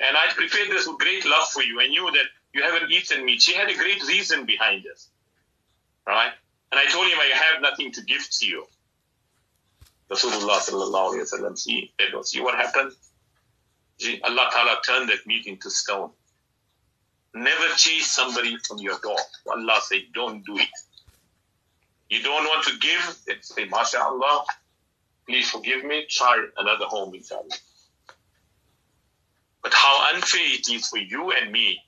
And 0.00 0.16
I 0.16 0.32
prepared 0.34 0.70
this 0.70 0.86
with 0.86 0.98
great 0.98 1.24
love 1.24 1.48
for 1.48 1.62
you. 1.62 1.80
I 1.80 1.86
knew 1.88 2.10
that 2.10 2.26
you 2.52 2.62
haven't 2.62 2.90
eaten 2.90 3.24
meat. 3.24 3.42
She 3.42 3.54
had 3.54 3.68
a 3.68 3.74
great 3.74 4.02
reason 4.06 4.44
behind 4.44 4.84
this. 4.84 5.08
Right? 6.06 6.32
And 6.72 6.80
I 6.80 6.90
told 6.90 7.06
him 7.06 7.18
I 7.18 7.30
have 7.34 7.62
nothing 7.62 7.92
to 7.92 8.02
give 8.02 8.28
to 8.30 8.46
you. 8.46 8.66
Rasulullah 10.10 10.58
sallallahu 10.58 11.14
alayhi 11.14 11.32
wa 11.32 11.38
sallam, 11.38 11.58
see, 11.58 11.92
see 12.24 12.40
what 12.40 12.54
happened? 12.56 12.92
Allah 14.24 14.48
Ta'ala 14.52 14.80
turned 14.84 15.08
that 15.08 15.26
meat 15.26 15.46
into 15.46 15.70
stone. 15.70 16.10
Never 17.32 17.68
chase 17.76 18.08
somebody 18.08 18.56
from 18.58 18.78
your 18.78 18.98
door. 19.02 19.16
Allah 19.50 19.78
said, 19.82 20.02
don't 20.12 20.44
do 20.44 20.56
it. 20.58 20.68
You 22.10 22.22
don't 22.22 22.44
want 22.44 22.64
to 22.66 22.78
give, 22.78 23.16
then 23.26 23.36
say, 23.40 23.66
MashaAllah, 23.66 24.44
Please 25.28 25.50
forgive 25.50 25.84
me. 25.84 26.06
Try 26.08 26.46
another 26.56 26.86
home, 26.86 27.14
inshallah. 27.14 27.48
But 29.62 29.72
how 29.72 30.14
unfair 30.14 30.42
it 30.44 30.68
is 30.68 30.88
for 30.88 30.98
you 30.98 31.32
and 31.32 31.50
me 31.50 31.78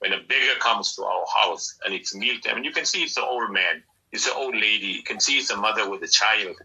when 0.00 0.12
a 0.12 0.18
beggar 0.18 0.58
comes 0.60 0.94
to 0.94 1.04
our 1.04 1.24
house 1.40 1.78
and 1.84 1.94
it's 1.94 2.14
mealtime. 2.14 2.56
And 2.56 2.64
you 2.64 2.72
can 2.72 2.84
see 2.84 3.02
it's 3.02 3.16
an 3.16 3.24
old 3.26 3.50
man, 3.50 3.82
it's 4.12 4.26
an 4.26 4.34
old 4.36 4.54
lady. 4.54 4.88
You 4.88 5.02
can 5.02 5.18
see 5.18 5.38
it's 5.38 5.50
a 5.50 5.56
mother 5.56 5.88
with 5.88 6.02
a 6.02 6.08
child. 6.08 6.56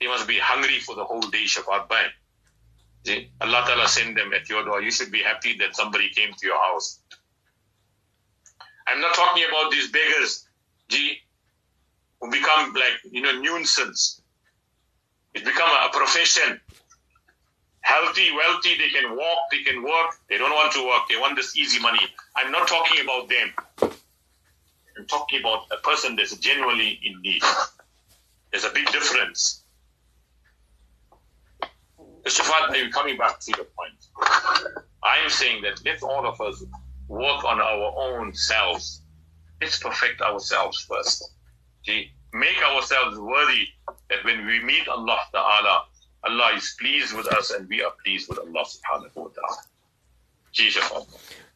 They 0.00 0.06
must 0.06 0.28
be 0.28 0.38
hungry 0.38 0.78
for 0.78 0.94
the 0.94 1.04
whole 1.04 1.20
day, 1.20 1.44
Shafat 1.44 1.88
Bhai. 1.88 2.06
Allah 3.40 3.64
Ta'ala 3.66 3.88
send 3.88 4.16
them 4.16 4.32
at 4.32 4.48
your 4.48 4.64
door. 4.64 4.80
You 4.80 4.90
should 4.90 5.10
be 5.10 5.20
happy 5.20 5.56
that 5.58 5.76
somebody 5.76 6.08
came 6.10 6.32
to 6.32 6.46
your 6.46 6.58
house. 6.58 7.00
I'm 8.86 9.00
not 9.00 9.14
talking 9.14 9.44
about 9.48 9.70
these 9.70 9.90
beggars, 9.90 10.46
who 12.20 12.30
become 12.30 12.72
like, 12.74 13.00
you 13.10 13.20
know, 13.20 13.32
nuisance. 13.40 14.22
It's 15.34 15.44
become 15.44 15.68
a 15.68 15.88
profession. 15.92 16.60
Healthy, 17.80 18.30
wealthy, 18.32 18.76
they 18.78 18.88
can 18.88 19.16
walk, 19.16 19.38
they 19.50 19.62
can 19.62 19.82
work. 19.82 20.16
They 20.30 20.38
don't 20.38 20.52
want 20.52 20.72
to 20.72 20.86
work. 20.86 21.02
They 21.08 21.16
want 21.16 21.36
this 21.36 21.56
easy 21.56 21.80
money. 21.80 22.00
I'm 22.36 22.50
not 22.50 22.66
talking 22.66 23.04
about 23.04 23.28
them. 23.28 23.52
I'm 24.96 25.06
talking 25.06 25.40
about 25.40 25.66
a 25.72 25.76
person 25.82 26.16
that's 26.16 26.36
genuinely 26.36 27.00
in 27.02 27.20
need. 27.20 27.42
There's 28.50 28.64
a 28.64 28.70
big 28.70 28.90
difference. 28.92 29.64
Mr. 32.22 32.40
I'm 32.50 32.90
coming 32.90 33.18
back 33.18 33.38
to 33.40 33.50
the 33.52 33.66
point. 33.76 34.78
I'm 35.02 35.28
saying 35.28 35.62
that 35.62 35.84
let 35.84 36.02
all 36.02 36.26
of 36.26 36.40
us 36.40 36.64
work 37.08 37.44
on 37.44 37.60
our 37.60 37.92
own 37.96 38.32
selves. 38.32 39.02
Let's 39.60 39.78
perfect 39.78 40.22
ourselves 40.22 40.80
first. 40.88 41.32
See, 41.84 42.12
make 42.32 42.56
ourselves 42.62 43.18
worthy 43.18 43.66
that 44.14 44.24
when 44.24 44.46
we 44.46 44.62
meet 44.62 44.86
Allah 44.88 45.18
Ta'ala, 45.32 45.84
Allah 46.24 46.56
is 46.56 46.74
pleased 46.78 47.16
with 47.16 47.26
us 47.28 47.50
and 47.50 47.68
we 47.68 47.82
are 47.82 47.92
pleased 48.04 48.28
with 48.28 48.38
Allah 48.38 48.64
subhanahu 48.64 49.16
wa 49.16 49.28
ta'ala. 49.34 51.06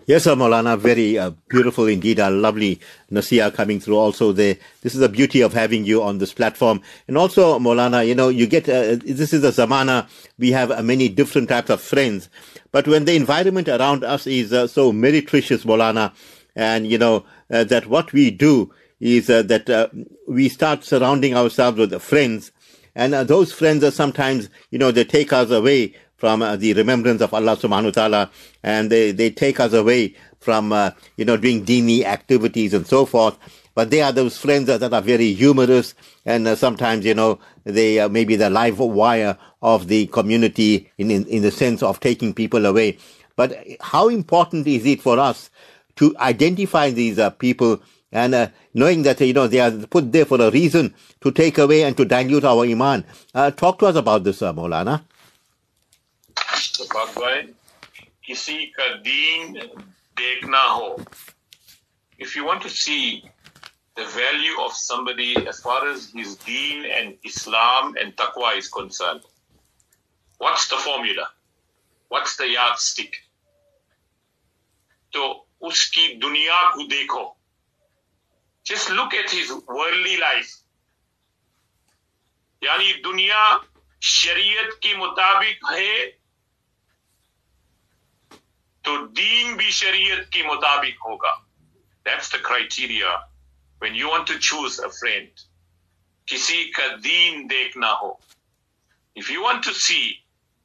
Yes, 0.06 0.24
sir, 0.24 0.34
Maulana, 0.34 0.76
very 0.76 1.18
uh, 1.18 1.30
beautiful 1.48 1.86
indeed. 1.86 2.18
A 2.18 2.30
lovely 2.30 2.80
Nasiya 3.12 3.54
coming 3.54 3.78
through 3.78 3.96
also 3.96 4.32
there. 4.32 4.56
This 4.80 4.94
is 4.94 5.00
the 5.00 5.08
beauty 5.08 5.40
of 5.42 5.52
having 5.52 5.84
you 5.84 6.02
on 6.02 6.18
this 6.18 6.32
platform. 6.32 6.80
And 7.06 7.16
also, 7.16 7.58
Maulana, 7.58 8.06
you 8.06 8.14
know, 8.14 8.28
you 8.28 8.46
get, 8.46 8.68
uh, 8.68 8.96
this 8.96 9.32
is 9.32 9.44
a 9.44 9.52
zamana, 9.52 10.08
we 10.38 10.50
have 10.50 10.72
uh, 10.72 10.82
many 10.82 11.08
different 11.08 11.48
types 11.48 11.70
of 11.70 11.80
friends. 11.80 12.28
But 12.72 12.88
when 12.88 13.04
the 13.04 13.14
environment 13.14 13.68
around 13.68 14.02
us 14.02 14.26
is 14.26 14.52
uh, 14.52 14.66
so 14.66 14.92
meretricious, 14.92 15.64
Maulana, 15.64 16.12
and, 16.56 16.86
you 16.86 16.98
know, 16.98 17.24
uh, 17.50 17.64
that 17.64 17.86
what 17.86 18.12
we 18.12 18.30
do 18.30 18.72
is 19.00 19.30
uh, 19.30 19.42
that 19.42 19.68
uh, 19.70 19.88
we 20.26 20.48
start 20.48 20.84
surrounding 20.84 21.34
ourselves 21.34 21.78
with 21.78 22.00
friends, 22.02 22.52
and 22.94 23.14
uh, 23.14 23.24
those 23.24 23.52
friends 23.52 23.84
are 23.84 23.90
sometimes, 23.90 24.48
you 24.70 24.78
know, 24.78 24.90
they 24.90 25.04
take 25.04 25.32
us 25.32 25.50
away 25.50 25.94
from 26.16 26.42
uh, 26.42 26.56
the 26.56 26.72
remembrance 26.74 27.22
of 27.22 27.32
Allah 27.32 27.56
subhanahu 27.56 27.84
wa 27.84 27.90
ta'ala, 27.90 28.30
and 28.64 28.90
they, 28.90 29.12
they 29.12 29.30
take 29.30 29.60
us 29.60 29.72
away 29.72 30.16
from, 30.40 30.72
uh, 30.72 30.90
you 31.16 31.24
know, 31.24 31.36
doing 31.36 31.64
dini 31.64 32.02
activities 32.04 32.74
and 32.74 32.86
so 32.86 33.06
forth. 33.06 33.38
But 33.74 33.90
they 33.90 34.02
are 34.02 34.10
those 34.10 34.36
friends 34.36 34.66
that, 34.66 34.92
are 34.92 35.00
very 35.00 35.32
humorous, 35.32 35.94
and 36.26 36.48
uh, 36.48 36.56
sometimes, 36.56 37.04
you 37.04 37.14
know, 37.14 37.38
they 37.62 38.00
uh, 38.00 38.08
maybe 38.08 38.34
the 38.34 38.50
live 38.50 38.80
wire 38.80 39.38
of 39.62 39.86
the 39.86 40.08
community 40.08 40.90
in, 40.98 41.12
in, 41.12 41.24
in 41.26 41.42
the 41.42 41.52
sense 41.52 41.84
of 41.84 42.00
taking 42.00 42.34
people 42.34 42.66
away. 42.66 42.98
But 43.36 43.56
how 43.80 44.08
important 44.08 44.66
is 44.66 44.84
it 44.84 45.00
for 45.00 45.20
us 45.20 45.50
to 45.96 46.16
identify 46.18 46.90
these 46.90 47.20
people 47.38 47.80
and 48.11 48.35
uh, 48.35 48.47
knowing 48.73 49.03
that 49.03 49.19
you 49.21 49.33
know 49.33 49.47
they 49.47 49.59
are 49.59 49.71
put 49.71 50.11
there 50.11 50.25
for 50.25 50.39
a 50.41 50.51
reason 50.51 50.93
to 51.21 51.31
take 51.31 51.57
away 51.57 51.83
and 51.83 51.97
to 51.97 52.05
dilute 52.05 52.45
our 52.45 52.65
iman. 52.65 53.03
Uh, 53.33 53.51
talk 53.51 53.79
to 53.79 53.87
us 53.87 53.95
about 53.95 54.23
this, 54.23 54.41
uh, 54.41 54.53
Maulana. 54.53 55.01
किसी 58.27 58.65
का 58.75 58.87
दीन 59.03 59.53
देखना 60.17 60.61
हो 60.73 61.05
if 62.19 62.35
you 62.35 62.45
want 62.45 62.61
to 62.61 62.69
see 62.69 63.23
the 63.95 64.05
value 64.05 64.59
of 64.61 64.73
somebody 64.73 65.35
as 65.47 65.59
far 65.59 65.87
as 65.89 66.09
his 66.11 66.35
deen 66.37 66.85
and 66.85 67.17
Islam 67.23 67.95
and 67.99 68.15
taqwa 68.15 68.57
is 68.57 68.69
concerned, 68.69 69.21
what's 70.37 70.67
the 70.69 70.77
formula? 70.77 71.27
What's 72.09 72.37
the 72.37 72.47
yardstick? 72.47 73.13
तो 75.13 75.23
उसकी 75.61 76.07
दुनिया 76.19 76.61
को 76.75 76.83
देखो 76.89 77.23
just 78.67 78.89
look 78.89 79.13
at 79.13 79.29
his 79.29 79.51
worldly 79.67 80.17
life 80.17 80.53
यानी 82.63 82.93
दुनिया 83.03 83.39
शरीयत 84.01 84.79
के 84.83 84.95
मुताबिक 84.97 85.65
है 85.71 86.05
तो 88.85 88.97
दीन 89.19 89.55
भी 89.57 89.71
शरीयत 89.71 90.29
के 90.33 90.43
मुताबिक 90.47 90.99
होगा 91.07 91.33
that's 92.05 92.29
the 92.29 92.39
criteria 92.39 93.19
when 93.83 93.95
you 93.95 94.07
want 94.07 94.27
to 94.27 94.39
choose 94.39 94.79
a 94.79 94.89
friend. 94.89 95.29
Kisi 96.25 96.71
ka 96.73 96.97
deen 97.01 97.49
dekna 97.49 97.91
ho. 98.01 98.17
If 99.15 99.29
you 99.29 99.43
want 99.43 99.63
to 99.63 99.73
see 99.73 100.15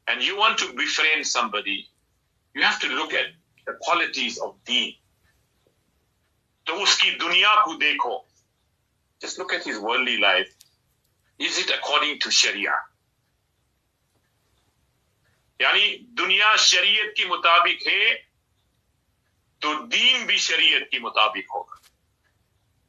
and 0.07 0.23
you 0.23 0.37
want 0.39 0.59
to 0.59 0.73
befriend 0.75 1.27
somebody, 1.27 1.89
you 2.55 2.63
have 2.63 2.81
to 2.81 2.89
look 2.89 3.13
at 3.13 3.27
the 3.67 3.75
qualities 3.81 4.39
of 4.39 4.55
deen. 4.65 4.95
तो 6.67 6.73
उसकी 6.83 7.11
दुनिया 7.19 7.55
को 7.65 7.75
देखो. 7.75 8.25
Just 9.21 9.39
look 9.39 9.53
at 9.53 9.65
his 9.65 9.79
worldly 9.79 10.19
life. 10.19 10.55
Is 11.39 11.59
it 11.59 11.71
according 11.71 12.21
to 12.21 12.31
Sharia? 12.31 12.75
यानी 15.61 15.87
दुनिया 16.15 16.57
शरीयत 16.57 17.15
के 17.17 17.25
मुताबिक 17.29 17.87
है 17.87 18.15
तो 19.63 19.75
दीन 19.95 20.27
भी 20.27 20.39
शरीयत 20.39 20.89
के 20.93 20.99
मुताबिक 21.01 21.47
होगा 21.55 21.79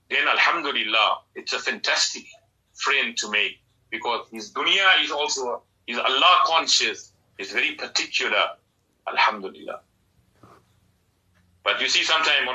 then 0.10 0.28
Alhamdulillah, 0.28 1.20
it's 1.36 1.54
a 1.54 1.60
fantastic 1.60 2.26
friend 2.74 3.16
to 3.18 3.30
make 3.30 3.62
because 3.92 4.28
his 4.32 4.52
dunya 4.52 5.04
is 5.04 5.12
also, 5.12 5.62
is 5.88 5.98
Allah 6.00 6.42
conscious, 6.46 7.12
is 7.38 7.52
very 7.52 7.76
particular. 7.76 8.50
Alhamdulillah. 9.08 9.82
But 11.64 11.82
you 11.82 11.88
see, 11.90 12.04
sometimes, 12.04 12.48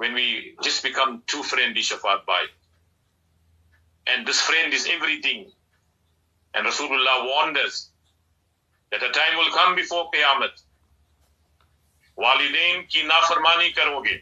when 0.00 0.14
we 0.14 0.56
just 0.62 0.82
become 0.82 1.22
too 1.26 1.42
friendish 1.42 1.92
of 1.92 2.04
our 2.04 2.20
bite, 2.26 2.54
and 4.06 4.26
this 4.26 4.40
friend 4.40 4.72
is 4.72 4.88
everything, 4.90 5.50
and 6.54 6.66
Rasulullah 6.66 7.24
warned 7.24 7.58
us 7.58 7.90
that 8.90 9.02
a 9.02 9.10
time 9.10 9.36
will 9.36 9.50
come 9.52 9.74
before 9.74 10.10
Qiyamah. 10.10 10.50
Walidain 12.18 12.88
ki 12.88 13.02
nafarmani 13.08 13.74
karoge. 13.74 14.20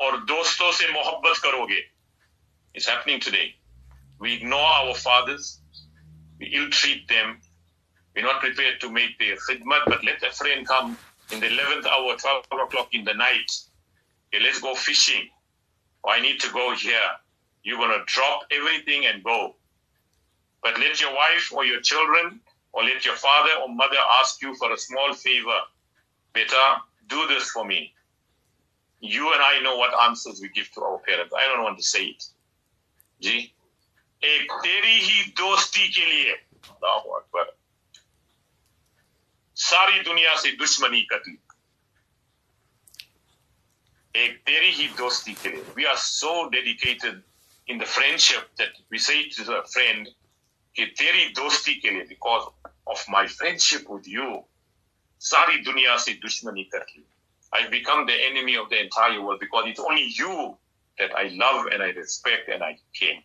और 0.00 0.24
दोस्तों 0.26 0.70
से 0.72 0.88
मोहब्बत 0.92 1.40
करोगे 1.44 1.80
It's 2.74 2.86
happening 2.86 3.20
today. 3.20 3.54
We 4.18 4.34
ignore 4.34 4.66
our 4.66 4.94
fathers, 4.94 5.60
we 6.40 6.46
ill 6.46 6.70
treat 6.70 7.06
them, 7.08 7.40
we're 8.14 8.22
not 8.22 8.40
prepared 8.40 8.80
to 8.80 8.90
make 8.90 9.18
their 9.18 9.36
khidmat, 9.36 9.84
but 9.86 10.04
let 10.04 10.22
a 10.22 10.30
friend 10.32 10.66
come 10.66 10.96
in 11.32 11.40
the 11.40 11.46
11th 11.46 11.86
hour, 11.86 12.16
12 12.16 12.44
o'clock 12.66 12.88
in 12.92 13.04
the 13.04 13.14
night. 13.14 13.50
Okay, 14.28 14.42
let's 14.44 14.60
go 14.60 14.74
fishing. 14.74 15.28
Oh, 16.04 16.10
I 16.10 16.20
need 16.20 16.40
to 16.40 16.52
go 16.52 16.74
here. 16.74 17.10
You're 17.62 17.78
going 17.78 17.98
to 17.98 18.04
drop 18.06 18.42
everything 18.50 19.06
and 19.06 19.22
go. 19.24 19.56
But 20.62 20.78
let 20.78 21.00
your 21.00 21.14
wife 21.14 21.52
or 21.52 21.64
your 21.64 21.80
children 21.80 22.40
or 22.72 22.84
let 22.84 23.04
your 23.04 23.16
father 23.16 23.50
or 23.62 23.68
mother 23.68 24.02
ask 24.20 24.42
you 24.42 24.54
for 24.56 24.72
a 24.72 24.78
small 24.78 25.14
favor. 25.14 25.60
Better 26.32 26.64
do 27.08 27.26
this 27.28 27.50
for 27.50 27.64
me 27.64 27.94
you 29.04 29.32
and 29.34 29.42
I 29.42 29.60
know 29.60 29.76
what 29.76 29.92
answers 30.08 30.40
we 30.40 30.48
give 30.48 30.70
to 30.72 30.80
our 30.80 30.98
parents. 30.98 31.34
I 31.36 31.46
don't 31.46 31.62
want 31.62 31.78
to 31.78 31.84
say 31.84 32.04
it. 32.06 32.24
जी 33.22 33.36
एक 34.24 34.52
तेरी 34.64 34.98
ही 35.00 35.22
दोस्ती 35.38 35.88
के 35.94 36.06
लिए 36.06 36.32
अकबर 36.64 37.52
सारी 39.64 40.00
दुनिया 40.04 40.34
से 40.40 40.50
दुश्मनी 40.62 41.00
कर 41.12 41.22
ली 41.28 41.36
एक 44.18 44.36
तेरी 44.46 44.70
ही 44.72 44.88
दोस्ती 44.98 45.34
के 45.42 45.48
लिए 45.48 45.62
we 45.76 45.84
are 45.92 45.96
so 46.06 46.32
dedicated 46.56 47.22
in 47.70 47.78
the 47.78 47.84
friendship 47.94 48.50
that 48.58 48.76
we 48.92 48.98
say 49.06 49.22
to 49.36 49.52
a 49.52 49.60
friend 49.72 50.08
कि 50.76 50.86
तेरी 51.00 51.26
दोस्ती 51.40 51.74
के 51.80 51.90
लिए 51.90 52.04
because 52.12 52.70
of 52.94 53.04
my 53.10 53.26
friendship 53.40 53.90
with 53.90 54.08
you 54.14 54.28
सारी 55.32 55.58
दुनिया 55.70 55.96
से 56.06 56.12
दुश्मनी 56.22 56.64
कर 56.74 56.86
ली 56.96 57.04
I've 57.54 57.70
become 57.70 58.04
the 58.06 58.14
enemy 58.26 58.56
of 58.56 58.68
the 58.68 58.82
entire 58.82 59.22
world 59.22 59.38
because 59.38 59.64
it's 59.68 59.78
only 59.78 60.06
you 60.12 60.56
that 60.98 61.14
I 61.16 61.28
love 61.28 61.66
and 61.66 61.82
I 61.82 61.90
respect 61.90 62.48
and 62.48 62.64
I 62.64 62.76
care. 62.98 63.20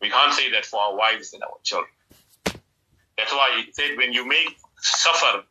We 0.00 0.08
can't 0.08 0.32
say 0.32 0.50
that 0.52 0.64
for 0.64 0.80
our 0.80 0.96
wives 0.96 1.34
and 1.34 1.42
our 1.42 1.58
children. 1.62 1.92
That's 3.18 3.32
why 3.32 3.48
it 3.60 3.74
said 3.76 3.98
when 3.98 4.14
you 4.14 4.26
make 4.26 4.56
suffer, 4.80 5.44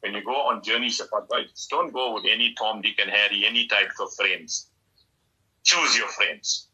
when 0.00 0.14
you 0.14 0.24
go 0.24 0.34
on 0.34 0.62
journeys 0.62 1.00
of 1.00 1.08
advice, 1.16 1.68
don't 1.70 1.92
go 1.92 2.14
with 2.14 2.24
any 2.30 2.54
Tom, 2.58 2.82
Dick, 2.82 2.98
and 3.00 3.10
Harry, 3.10 3.44
any 3.46 3.66
types 3.66 4.00
of 4.00 4.12
friends. 4.14 4.68
Choose 5.62 5.96
your 5.96 6.08
friends. 6.08 6.68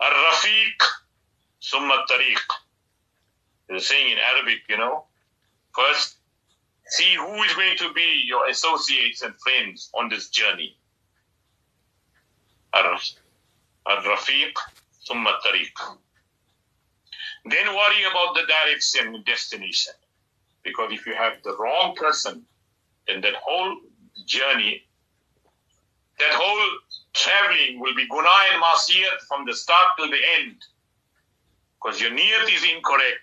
Ar-Rafiq 0.00 0.82
summa 1.60 2.04
tariq. 2.10 2.38
They're 3.68 3.80
saying 3.80 4.12
in 4.12 4.18
Arabic, 4.18 4.60
you 4.68 4.78
know, 4.78 5.04
first 5.74 6.18
See 6.88 7.14
who 7.14 7.42
is 7.42 7.54
going 7.54 7.76
to 7.78 7.92
be 7.92 8.22
your 8.24 8.48
associates 8.48 9.20
and 9.20 9.34
friends 9.40 9.90
on 9.92 10.08
this 10.08 10.30
journey. 10.30 10.74
Al-Rafiq, 12.72 14.54
Summa 15.02 15.38
Tariq. 15.44 15.96
Then 17.44 17.66
worry 17.66 18.04
about 18.10 18.34
the 18.34 18.42
direction 18.46 19.14
and 19.14 19.24
destination. 19.24 19.92
Because 20.67 20.91
if 20.91 21.05
you 21.05 21.15
have 21.15 21.33
the 21.43 21.55
wrong 21.57 21.95
person, 21.95 22.45
then 23.07 23.21
that 23.21 23.35
whole 23.35 23.77
journey, 24.25 24.83
that 26.19 26.31
whole 26.31 26.79
traveling 27.13 27.79
will 27.79 27.95
be 27.95 28.07
guna 28.07 28.29
and 28.51 28.63
masiyat 28.63 29.19
from 29.27 29.45
the 29.45 29.53
start 29.53 29.87
till 29.97 30.09
the 30.09 30.21
end. 30.39 30.55
Because 31.81 31.99
your 31.99 32.11
niyat 32.11 32.53
is 32.53 32.63
incorrect 32.63 33.19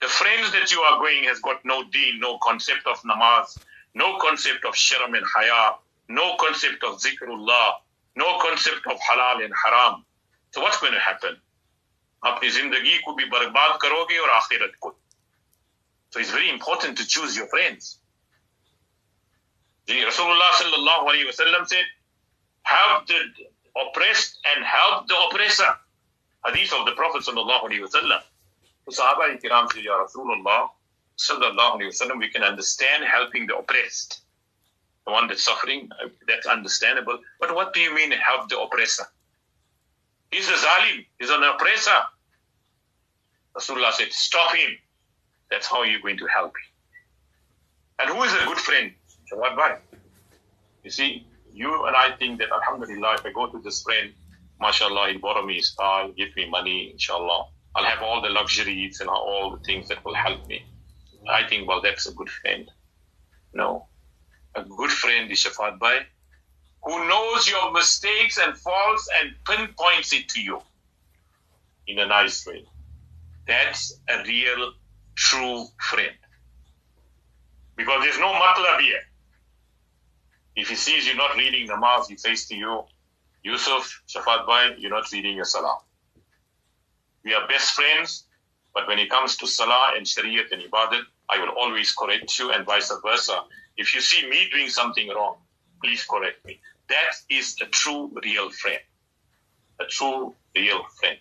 the 0.00 0.08
friends 0.08 0.50
that 0.52 0.72
you 0.72 0.80
are 0.80 0.98
going 0.98 1.24
has 1.24 1.40
got 1.40 1.62
no 1.64 1.84
deen, 1.90 2.20
no 2.20 2.38
concept 2.38 2.86
of 2.86 2.98
namaz, 3.02 3.58
no 3.94 4.18
concept 4.18 4.64
of 4.64 4.74
sharam 4.74 5.14
and 5.16 5.26
haya, 5.34 5.74
no 6.08 6.36
concept 6.36 6.82
of 6.84 6.98
zikrullah, 6.98 7.74
no 8.16 8.38
concept 8.38 8.86
of 8.86 8.96
halal 8.98 9.44
and 9.44 9.52
haram. 9.64 10.04
So 10.52 10.62
what's 10.62 10.80
going 10.80 10.94
to 10.94 11.00
happen? 11.00 11.36
अपनी 12.20 12.48
जिंदगी 12.52 12.98
को 13.04 13.12
भी 13.16 13.24
बर्बाद 13.32 13.78
करोगे 13.80 14.16
और 14.18 14.30
आखिरत 14.30 14.72
को 14.80 14.88
So 16.11 16.19
it's 16.19 16.31
very 16.31 16.49
important 16.49 16.97
to 16.97 17.07
choose 17.07 17.35
your 17.35 17.47
friends. 17.47 17.99
The 19.87 19.93
Rasulullah 19.93 20.51
sallallahu 20.53 21.27
wasallam 21.27 21.67
said, 21.67 21.83
help 22.63 23.05
the 23.07 23.15
oppressed 23.75 24.39
and 24.55 24.65
help 24.65 25.07
the 25.07 25.15
oppressor. 25.29 25.77
Hadith 26.45 26.73
of 26.73 26.85
the 26.85 26.93
Prophet 26.93 27.23
sallallahu 27.23 27.69
wasallam. 27.69 28.21
Sahaba 28.89 29.39
Kiram 29.41 29.71
said, 29.71 29.83
Ya 29.83 30.03
Rasulullah, 30.03 30.69
sallallahu 31.17 31.81
wasallam, 31.81 32.19
we 32.19 32.29
can 32.29 32.43
understand 32.43 33.03
helping 33.03 33.47
the 33.47 33.55
oppressed. 33.55 34.21
The 35.05 35.11
one 35.11 35.27
that's 35.27 35.43
suffering, 35.43 35.89
that's 36.27 36.47
understandable. 36.47 37.19
But 37.39 37.53
what 37.53 37.73
do 37.73 37.79
you 37.79 37.93
mean 37.93 38.11
help 38.11 38.49
the 38.49 38.59
oppressor? 38.59 39.05
He's 40.31 40.49
a 40.49 40.53
zalim, 40.53 41.05
he's 41.19 41.29
an 41.29 41.43
oppressor. 41.43 41.91
Rasulullah 43.55 43.91
said, 43.91 44.11
stop 44.11 44.55
him. 44.55 44.71
That's 45.49 45.67
how 45.67 45.83
you're 45.83 46.01
going 46.01 46.17
to 46.17 46.27
help. 46.27 46.53
And 47.99 48.09
who 48.09 48.23
is 48.23 48.33
a 48.33 48.45
good 48.45 48.57
friend? 48.57 48.91
Jawad 49.31 49.55
Bhai. 49.55 49.77
You 50.83 50.91
see, 50.91 51.27
you 51.53 51.85
and 51.85 51.95
I 51.95 52.11
think 52.17 52.39
that 52.39 52.51
Alhamdulillah, 52.51 53.15
if 53.15 53.25
I 53.25 53.31
go 53.31 53.47
to 53.47 53.59
this 53.61 53.81
friend, 53.83 54.11
mashallah, 54.59 55.11
he'll 55.11 55.19
borrow 55.19 55.45
me 55.45 55.55
his 55.55 55.71
car, 55.71 56.09
give 56.09 56.35
me 56.35 56.49
money, 56.49 56.91
inshallah. 56.91 57.47
I'll 57.75 57.85
have 57.85 58.01
all 58.01 58.21
the 58.21 58.29
luxuries 58.29 58.99
and 58.99 59.09
all 59.09 59.51
the 59.51 59.63
things 59.63 59.87
that 59.89 60.03
will 60.05 60.15
help 60.15 60.47
me. 60.47 60.65
I 61.29 61.47
think, 61.47 61.67
well, 61.67 61.81
that's 61.81 62.07
a 62.07 62.13
good 62.13 62.29
friend. 62.29 62.69
No. 63.53 63.87
A 64.55 64.63
good 64.63 64.91
friend 64.91 65.31
is 65.31 65.43
Shafat 65.43 65.79
Bhai, 65.79 66.01
who 66.83 67.07
knows 67.07 67.47
your 67.47 67.71
mistakes 67.73 68.37
and 68.37 68.55
faults 68.55 69.09
and 69.19 69.33
pinpoints 69.43 70.13
it 70.13 70.29
to 70.29 70.41
you 70.41 70.61
in 71.87 71.99
a 71.99 72.05
nice 72.05 72.45
way. 72.45 72.63
That's 73.47 73.99
a 74.07 74.23
real, 74.23 74.73
true 75.15 75.65
friend. 75.89 76.15
Because 77.75 78.03
there's 78.03 78.19
no 78.19 78.31
matlab 78.33 78.79
here. 78.79 79.01
If 80.55 80.69
he 80.69 80.75
sees 80.75 81.07
you 81.07 81.15
not 81.15 81.35
reading 81.35 81.67
the 81.67 81.73
namaz, 81.73 82.07
he 82.07 82.17
says 82.17 82.45
to 82.47 82.55
you, 82.55 82.83
Yusuf, 83.43 84.01
Shafat 84.07 84.75
you're 84.79 84.91
not 84.91 85.11
reading 85.11 85.35
your 85.35 85.45
salah. 85.45 85.79
We 87.23 87.33
are 87.33 87.47
best 87.47 87.71
friends, 87.71 88.25
but 88.73 88.87
when 88.87 88.99
it 88.99 89.09
comes 89.09 89.35
to 89.37 89.47
salah 89.47 89.93
and 89.95 90.05
shariat 90.05 90.51
and 90.51 90.61
ibadat, 90.61 91.01
I 91.29 91.39
will 91.39 91.49
always 91.49 91.93
correct 91.93 92.37
you 92.39 92.51
and 92.51 92.65
vice 92.65 92.91
versa. 93.03 93.43
If 93.77 93.93
you 93.93 94.01
see 94.01 94.27
me 94.29 94.47
doing 94.51 94.69
something 94.69 95.09
wrong, 95.09 95.37
please 95.83 96.05
correct 96.05 96.45
me. 96.45 96.59
That 96.87 97.13
is 97.29 97.55
a 97.61 97.65
true, 97.65 98.11
real 98.23 98.49
friend. 98.51 98.79
A 99.79 99.85
true, 99.85 100.33
real 100.55 100.83
friend. 100.99 101.17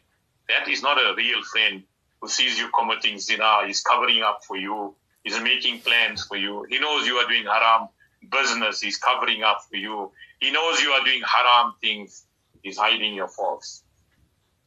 That 0.48 0.68
is 0.68 0.82
not 0.82 0.98
a 0.98 1.14
real 1.16 1.42
friend 1.42 1.82
who 2.24 2.30
sees 2.30 2.58
you 2.58 2.70
committing 2.70 3.18
zina, 3.18 3.66
he's 3.66 3.82
covering 3.82 4.22
up 4.22 4.42
for 4.46 4.56
you, 4.56 4.94
he's 5.24 5.38
making 5.42 5.78
plans 5.80 6.24
for 6.24 6.38
you. 6.38 6.64
He 6.70 6.78
knows 6.78 7.06
you 7.06 7.16
are 7.16 7.28
doing 7.28 7.44
haram 7.44 7.88
business, 8.32 8.80
he's 8.80 8.96
covering 8.96 9.42
up 9.42 9.60
for 9.68 9.76
you. 9.76 10.10
He 10.40 10.50
knows 10.50 10.80
you 10.80 10.88
are 10.92 11.04
doing 11.04 11.20
haram 11.20 11.74
things, 11.82 12.24
he's 12.62 12.78
hiding 12.78 13.12
your 13.12 13.28
faults. 13.28 13.82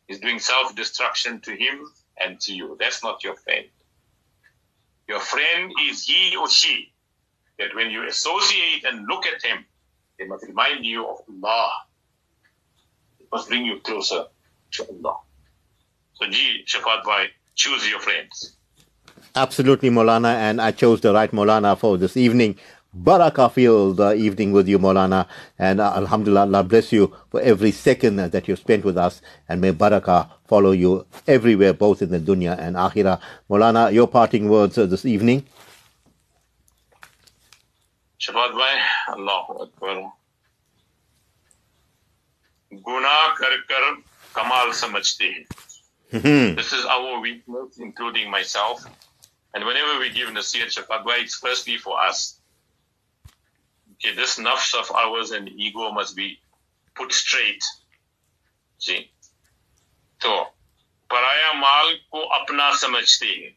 He's 0.08 0.20
doing 0.20 0.38
self 0.38 0.76
destruction 0.76 1.42
to 1.42 1.52
him 1.56 1.92
and 2.24 2.40
to 2.42 2.54
you. 2.54 2.78
That's 2.80 3.04
not 3.04 3.24
your 3.24 3.34
friend. 3.36 3.66
Your 5.08 5.20
friend 5.20 5.72
is 5.90 6.06
he 6.06 6.36
or 6.38 6.48
she 6.48 6.94
that 7.58 7.74
when 7.74 7.90
you 7.90 8.08
associate 8.08 8.86
and 8.86 9.08
look 9.08 9.26
at 9.26 9.42
him, 9.42 9.66
they 10.20 10.28
must 10.28 10.46
remind 10.46 10.86
you 10.86 11.08
of 11.08 11.22
Allah. 11.28 11.72
It 13.20 13.26
must 13.32 13.50
bring 13.50 13.66
you 13.66 13.80
closer 13.80 14.26
to 14.74 14.88
Allah. 14.90 15.18
So, 16.14 16.28
Ji 16.28 16.64
Shafat 16.68 17.04
Bhai, 17.04 17.30
choose 17.58 17.90
your 17.90 18.00
friends. 18.00 18.54
Absolutely, 19.36 19.90
Molana, 19.90 20.34
and 20.36 20.62
I 20.62 20.72
chose 20.72 21.02
the 21.02 21.14
right 21.14 21.32
Molana 21.32 21.78
for 21.78 21.98
this 21.98 22.16
evening. 22.16 22.58
Baraka 22.94 23.50
field 23.50 23.98
the 23.98 24.14
evening 24.14 24.52
with 24.54 24.68
you, 24.68 24.80
Molana, 24.80 25.28
and 25.60 25.82
uh, 25.82 25.94
Alhamdulillah, 25.96 26.42
Allah 26.42 26.64
bless 26.64 26.92
you 26.92 27.14
for 27.30 27.42
every 27.42 27.72
second 27.72 28.16
that 28.16 28.48
you 28.48 28.56
spent 28.56 28.86
with 28.86 28.98
us, 28.98 29.22
and 29.50 29.62
may 29.62 29.72
Baraka 29.72 30.32
follow 30.48 30.72
you 30.72 31.06
everywhere, 31.28 31.74
both 31.74 32.02
in 32.02 32.10
the 32.10 32.20
dunya 32.20 32.58
and 32.58 32.76
akhirah. 32.76 33.20
Molana, 33.50 33.92
your 33.94 34.08
parting 34.08 34.50
words 34.50 34.78
uh, 34.78 34.86
this 34.86 35.06
evening. 35.06 35.46
Shafat 38.20 38.54
bhai, 38.54 38.82
Allah 39.10 39.46
Akbar. 39.62 40.14
गुना 42.74 43.36
कर 43.38 43.54
kamal 44.36 44.72
कमाल 44.72 45.02
hai. 45.22 45.67
This 46.13 46.73
is 46.73 46.85
our 46.85 47.21
weakness, 47.21 47.79
including 47.79 48.31
myself. 48.31 48.85
And 49.55 49.65
whenever 49.65 49.99
we 49.99 50.11
give 50.11 50.33
nasir 50.33 50.67
Shafat 50.67 51.05
Bhai, 51.05 51.21
it's 51.21 51.37
firstly 51.37 51.79
for 51.79 51.99
us. 52.01 52.39
Okay, 53.95 54.15
this 54.15 54.39
nafs 54.39 54.75
of 54.75 54.91
ours 54.91 55.31
and 55.31 55.49
ego 55.49 55.91
must 55.93 56.15
be 56.17 56.39
put 56.95 57.13
straight. 57.13 57.63
See? 58.79 59.11
तो 60.21 60.35
पराया 61.11 61.53
माल 61.53 61.95
को 62.13 62.21
अपना 62.39 62.71
समझते 62.81 63.27
हैं 63.27 63.55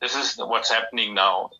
This 0.00 0.14
is 0.14 0.36
what's 0.38 0.70
happening 0.70 1.14
now. 1.14 1.50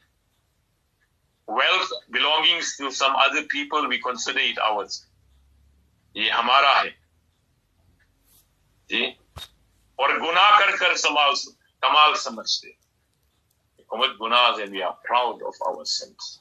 Wealth 1.47 1.91
belongings 2.11 2.77
to 2.77 2.91
some 2.91 3.15
other 3.17 3.43
people, 3.45 3.89
we 3.89 4.01
consider 4.01 4.41
it 4.41 4.59
ours. 4.59 5.05
ये 6.17 6.31
हमारा 6.31 6.73
है 6.79 6.91
जी 8.91 9.17
और 10.01 10.19
गुनाह 10.19 10.59
कर 10.59 10.77
कर 10.77 10.97
समाल 10.97 11.35
कमाल 11.85 12.15
समझते 12.27 12.77
we 13.79 13.85
commit 13.91 14.19
gunas 14.19 14.61
and 14.63 14.73
we 14.73 14.83
are 14.83 14.97
proud 15.05 15.43
of 15.43 15.55
our 15.69 15.85
sins 15.85 16.41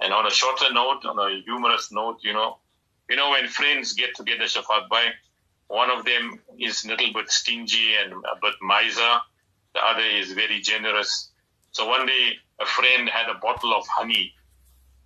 and 0.00 0.12
on 0.12 0.26
a 0.26 0.30
shorter 0.30 0.72
note 0.72 1.04
on 1.04 1.18
a 1.18 1.28
humorous 1.42 1.90
note 1.92 2.18
you 2.22 2.32
know 2.32 2.58
you 3.08 3.16
know 3.16 3.30
when 3.30 3.48
friends 3.48 3.92
get 3.92 4.14
together 4.14 4.44
shafat 4.54 4.88
bhai 4.88 5.04
one 5.68 5.90
of 5.90 6.04
them 6.04 6.40
is 6.58 6.84
a 6.84 6.88
little 6.88 7.12
bit 7.12 7.30
stingy 7.30 7.94
and 8.02 8.12
a 8.12 8.36
bit 8.42 8.54
miser 8.60 9.12
the 9.74 9.84
other 9.90 10.08
is 10.22 10.32
very 10.32 10.60
generous 10.60 11.30
so 11.72 11.88
one 11.88 12.06
day 12.06 12.24
a 12.60 12.66
friend 12.66 13.08
had 13.08 13.28
a 13.28 13.38
bottle 13.46 13.74
of 13.74 13.86
honey 13.88 14.32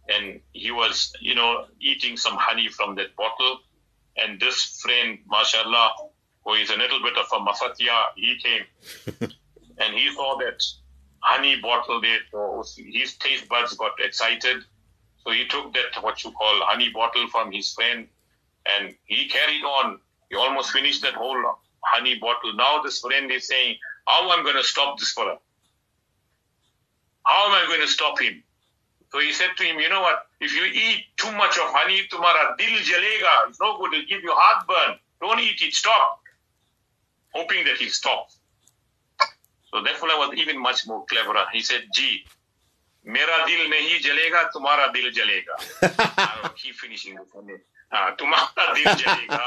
and 0.09 0.41
he 0.53 0.71
was 0.71 1.13
you 1.21 1.35
know 1.35 1.67
eating 1.81 2.17
some 2.17 2.37
honey 2.37 2.69
from 2.69 2.95
that 2.95 3.15
bottle 3.17 3.59
and 4.17 4.41
this 4.41 4.81
friend 4.83 5.19
mashallah 5.31 5.91
who 6.46 6.54
is 6.54 6.70
a 6.70 6.76
little 6.76 7.02
bit 7.02 7.18
of 7.18 7.26
a 7.34 7.40
mafatia 7.40 8.04
he 8.16 8.38
came 8.38 8.66
and 9.80 9.96
he 9.96 10.12
saw 10.14 10.38
that 10.38 10.62
honey 11.20 11.60
bottle 11.62 12.02
there 12.02 12.20
so 12.32 12.64
his 12.78 13.16
taste 13.16 13.48
buds 13.48 13.74
got 13.76 13.92
excited 14.00 14.64
so 15.24 15.32
he 15.32 15.46
took 15.48 15.74
that 15.74 16.02
what 16.02 16.24
you 16.24 16.32
call 16.32 16.62
honey 16.66 16.90
bottle 16.90 17.28
from 17.30 17.52
his 17.52 17.74
friend 17.74 18.08
and 18.66 18.96
he 19.06 19.28
carried 19.28 19.64
on 19.64 20.00
he 20.30 20.36
almost 20.36 20.72
finished 20.72 21.02
that 21.02 21.14
whole 21.14 21.42
honey 21.82 22.16
bottle 22.20 22.54
now 22.54 22.82
this 22.82 23.00
friend 23.00 23.32
is 23.32 23.48
saying 23.48 23.76
how 24.06 24.30
am 24.30 24.40
i 24.40 24.44
going 24.44 24.56
to 24.56 24.64
stop 24.64 24.98
this 25.00 25.12
fella 25.12 25.38
how 27.24 27.48
am 27.48 27.54
i 27.54 27.66
going 27.68 27.82
to 27.82 27.88
stop 27.88 28.20
him 28.20 28.44
so 29.14 29.20
he 29.20 29.32
said 29.32 29.52
to 29.58 29.64
him, 29.64 29.80
you 29.80 29.90
know 29.90 30.02
what? 30.02 30.26
If 30.42 30.56
you 30.56 30.66
eat 30.66 31.06
too 31.18 31.32
much 31.34 31.56
of 31.60 31.70
honey, 31.70 32.02
tumhara 32.12 32.58
dil 32.58 32.80
jalega. 32.82 33.48
It's 33.48 33.62
no 33.62 33.78
good. 33.78 33.94
It'll 33.94 34.08
give 34.08 34.24
you 34.24 34.34
heartburn. 34.34 34.98
Don't 35.22 35.40
eat 35.40 35.62
it. 35.62 35.72
Stop. 35.76 36.23
Hoping 37.34 37.66
that 37.66 37.78
he'll 37.78 37.90
stop. 37.90 38.30
So 39.72 39.82
that 39.84 39.96
fellow 39.98 40.18
was 40.28 40.38
even 40.38 40.62
much 40.62 40.86
more 40.86 41.04
cleverer. 41.06 41.46
He 41.52 41.62
said, 41.62 41.82
Gee, 41.94 42.24
mera 43.04 43.44
dil 43.48 43.70
nahi 43.70 44.00
jalega, 44.00 44.50
tumhara 44.56 44.94
dil 44.94 45.12
jalega. 45.12 45.56
I'll 46.44 46.50
keep 46.52 46.76
finishing. 46.76 47.18
Uh, 47.18 48.12
tumhara 48.16 48.76
dil 48.76 48.94
jalega, 48.96 49.42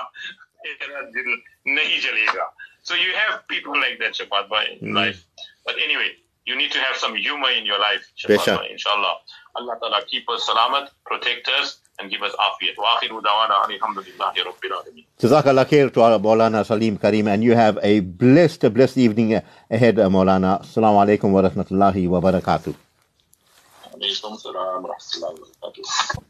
mera 0.81 1.13
dil 1.13 1.37
nahi 1.75 2.01
jalega. 2.01 2.45
So 2.83 2.95
you 2.95 3.13
have 3.15 3.47
people 3.49 3.75
like 3.75 3.99
that, 4.01 4.15
Shafat 4.15 4.49
Bhai, 4.49 4.79
in 4.81 4.95
life. 4.95 5.25
But 5.65 5.77
anyway, 5.83 6.11
you 6.45 6.57
need 6.57 6.71
to 6.73 6.79
have 6.79 6.97
some 6.97 7.15
humor 7.17 7.51
in 7.51 7.67
your 7.67 7.79
life, 7.81 8.07
Besha. 8.27 8.69
inshallah. 8.71 9.17
Allah 9.57 9.77
Ta'ala 9.81 10.03
keep 10.07 10.29
us 10.31 10.49
salamat, 10.49 10.91
protect 11.05 11.49
us, 11.49 11.79
and 11.99 12.11
give 12.11 12.23
us 12.23 12.33
afiyat. 12.33 12.77
Wa 12.79 12.97
akhiru 12.97 13.23
dawana 13.23 13.65
alhamdulillahi 13.65 14.45
rabbil 14.45 14.73
alameen. 14.73 15.05
Jazakallah 15.21 15.67
khair 15.67 15.93
to 15.93 16.03
our 16.03 16.19
Maulana 16.19 16.65
Salim 16.65 16.99
Karim, 16.99 17.29
and 17.29 17.43
you 17.43 17.55
have 17.55 17.79
a 17.83 18.01
blessed, 18.01 18.73
blessed 18.73 18.99
evening 18.99 19.41
ahead, 19.71 19.97
Maulana. 19.97 20.61
Assalamu 20.63 21.05
alaikum 21.05 21.31
wa 21.31 21.43
rahmatullahi 21.43 22.09
wa 22.09 22.21
barakatuh. 22.21 22.75
Alaykum 23.95 24.39
salam 24.39 24.83
wa 24.83 24.91
rahmatullahi 24.91 25.41
wa 25.41 25.71
barakatuh. 25.71 26.23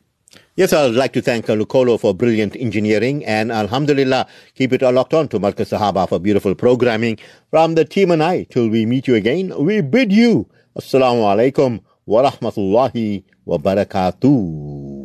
Yes, 0.54 0.72
I'd 0.72 0.94
like 0.94 1.12
to 1.12 1.22
thank 1.22 1.46
Lucolo 1.46 1.98
for 2.00 2.14
brilliant 2.14 2.56
engineering 2.56 3.24
and 3.24 3.52
Alhamdulillah, 3.52 4.26
keep 4.54 4.72
it 4.72 4.82
all 4.82 4.92
locked 4.92 5.14
on 5.14 5.28
to 5.28 5.38
Marcus 5.38 5.70
Sahaba 5.70 6.08
for 6.08 6.18
beautiful 6.18 6.54
programming. 6.54 7.18
From 7.50 7.74
the 7.74 7.84
team 7.84 8.10
and 8.10 8.22
I, 8.22 8.44
till 8.44 8.68
we 8.68 8.86
meet 8.86 9.06
you 9.06 9.14
again, 9.14 9.52
we 9.58 9.82
bid 9.82 10.12
you 10.12 10.48
Assalamu 10.76 11.24
alaikum 11.24 11.80
wa 12.04 12.30
rahmatullahi 12.30 13.24
wa 13.46 13.56
barakatuh. 13.56 14.96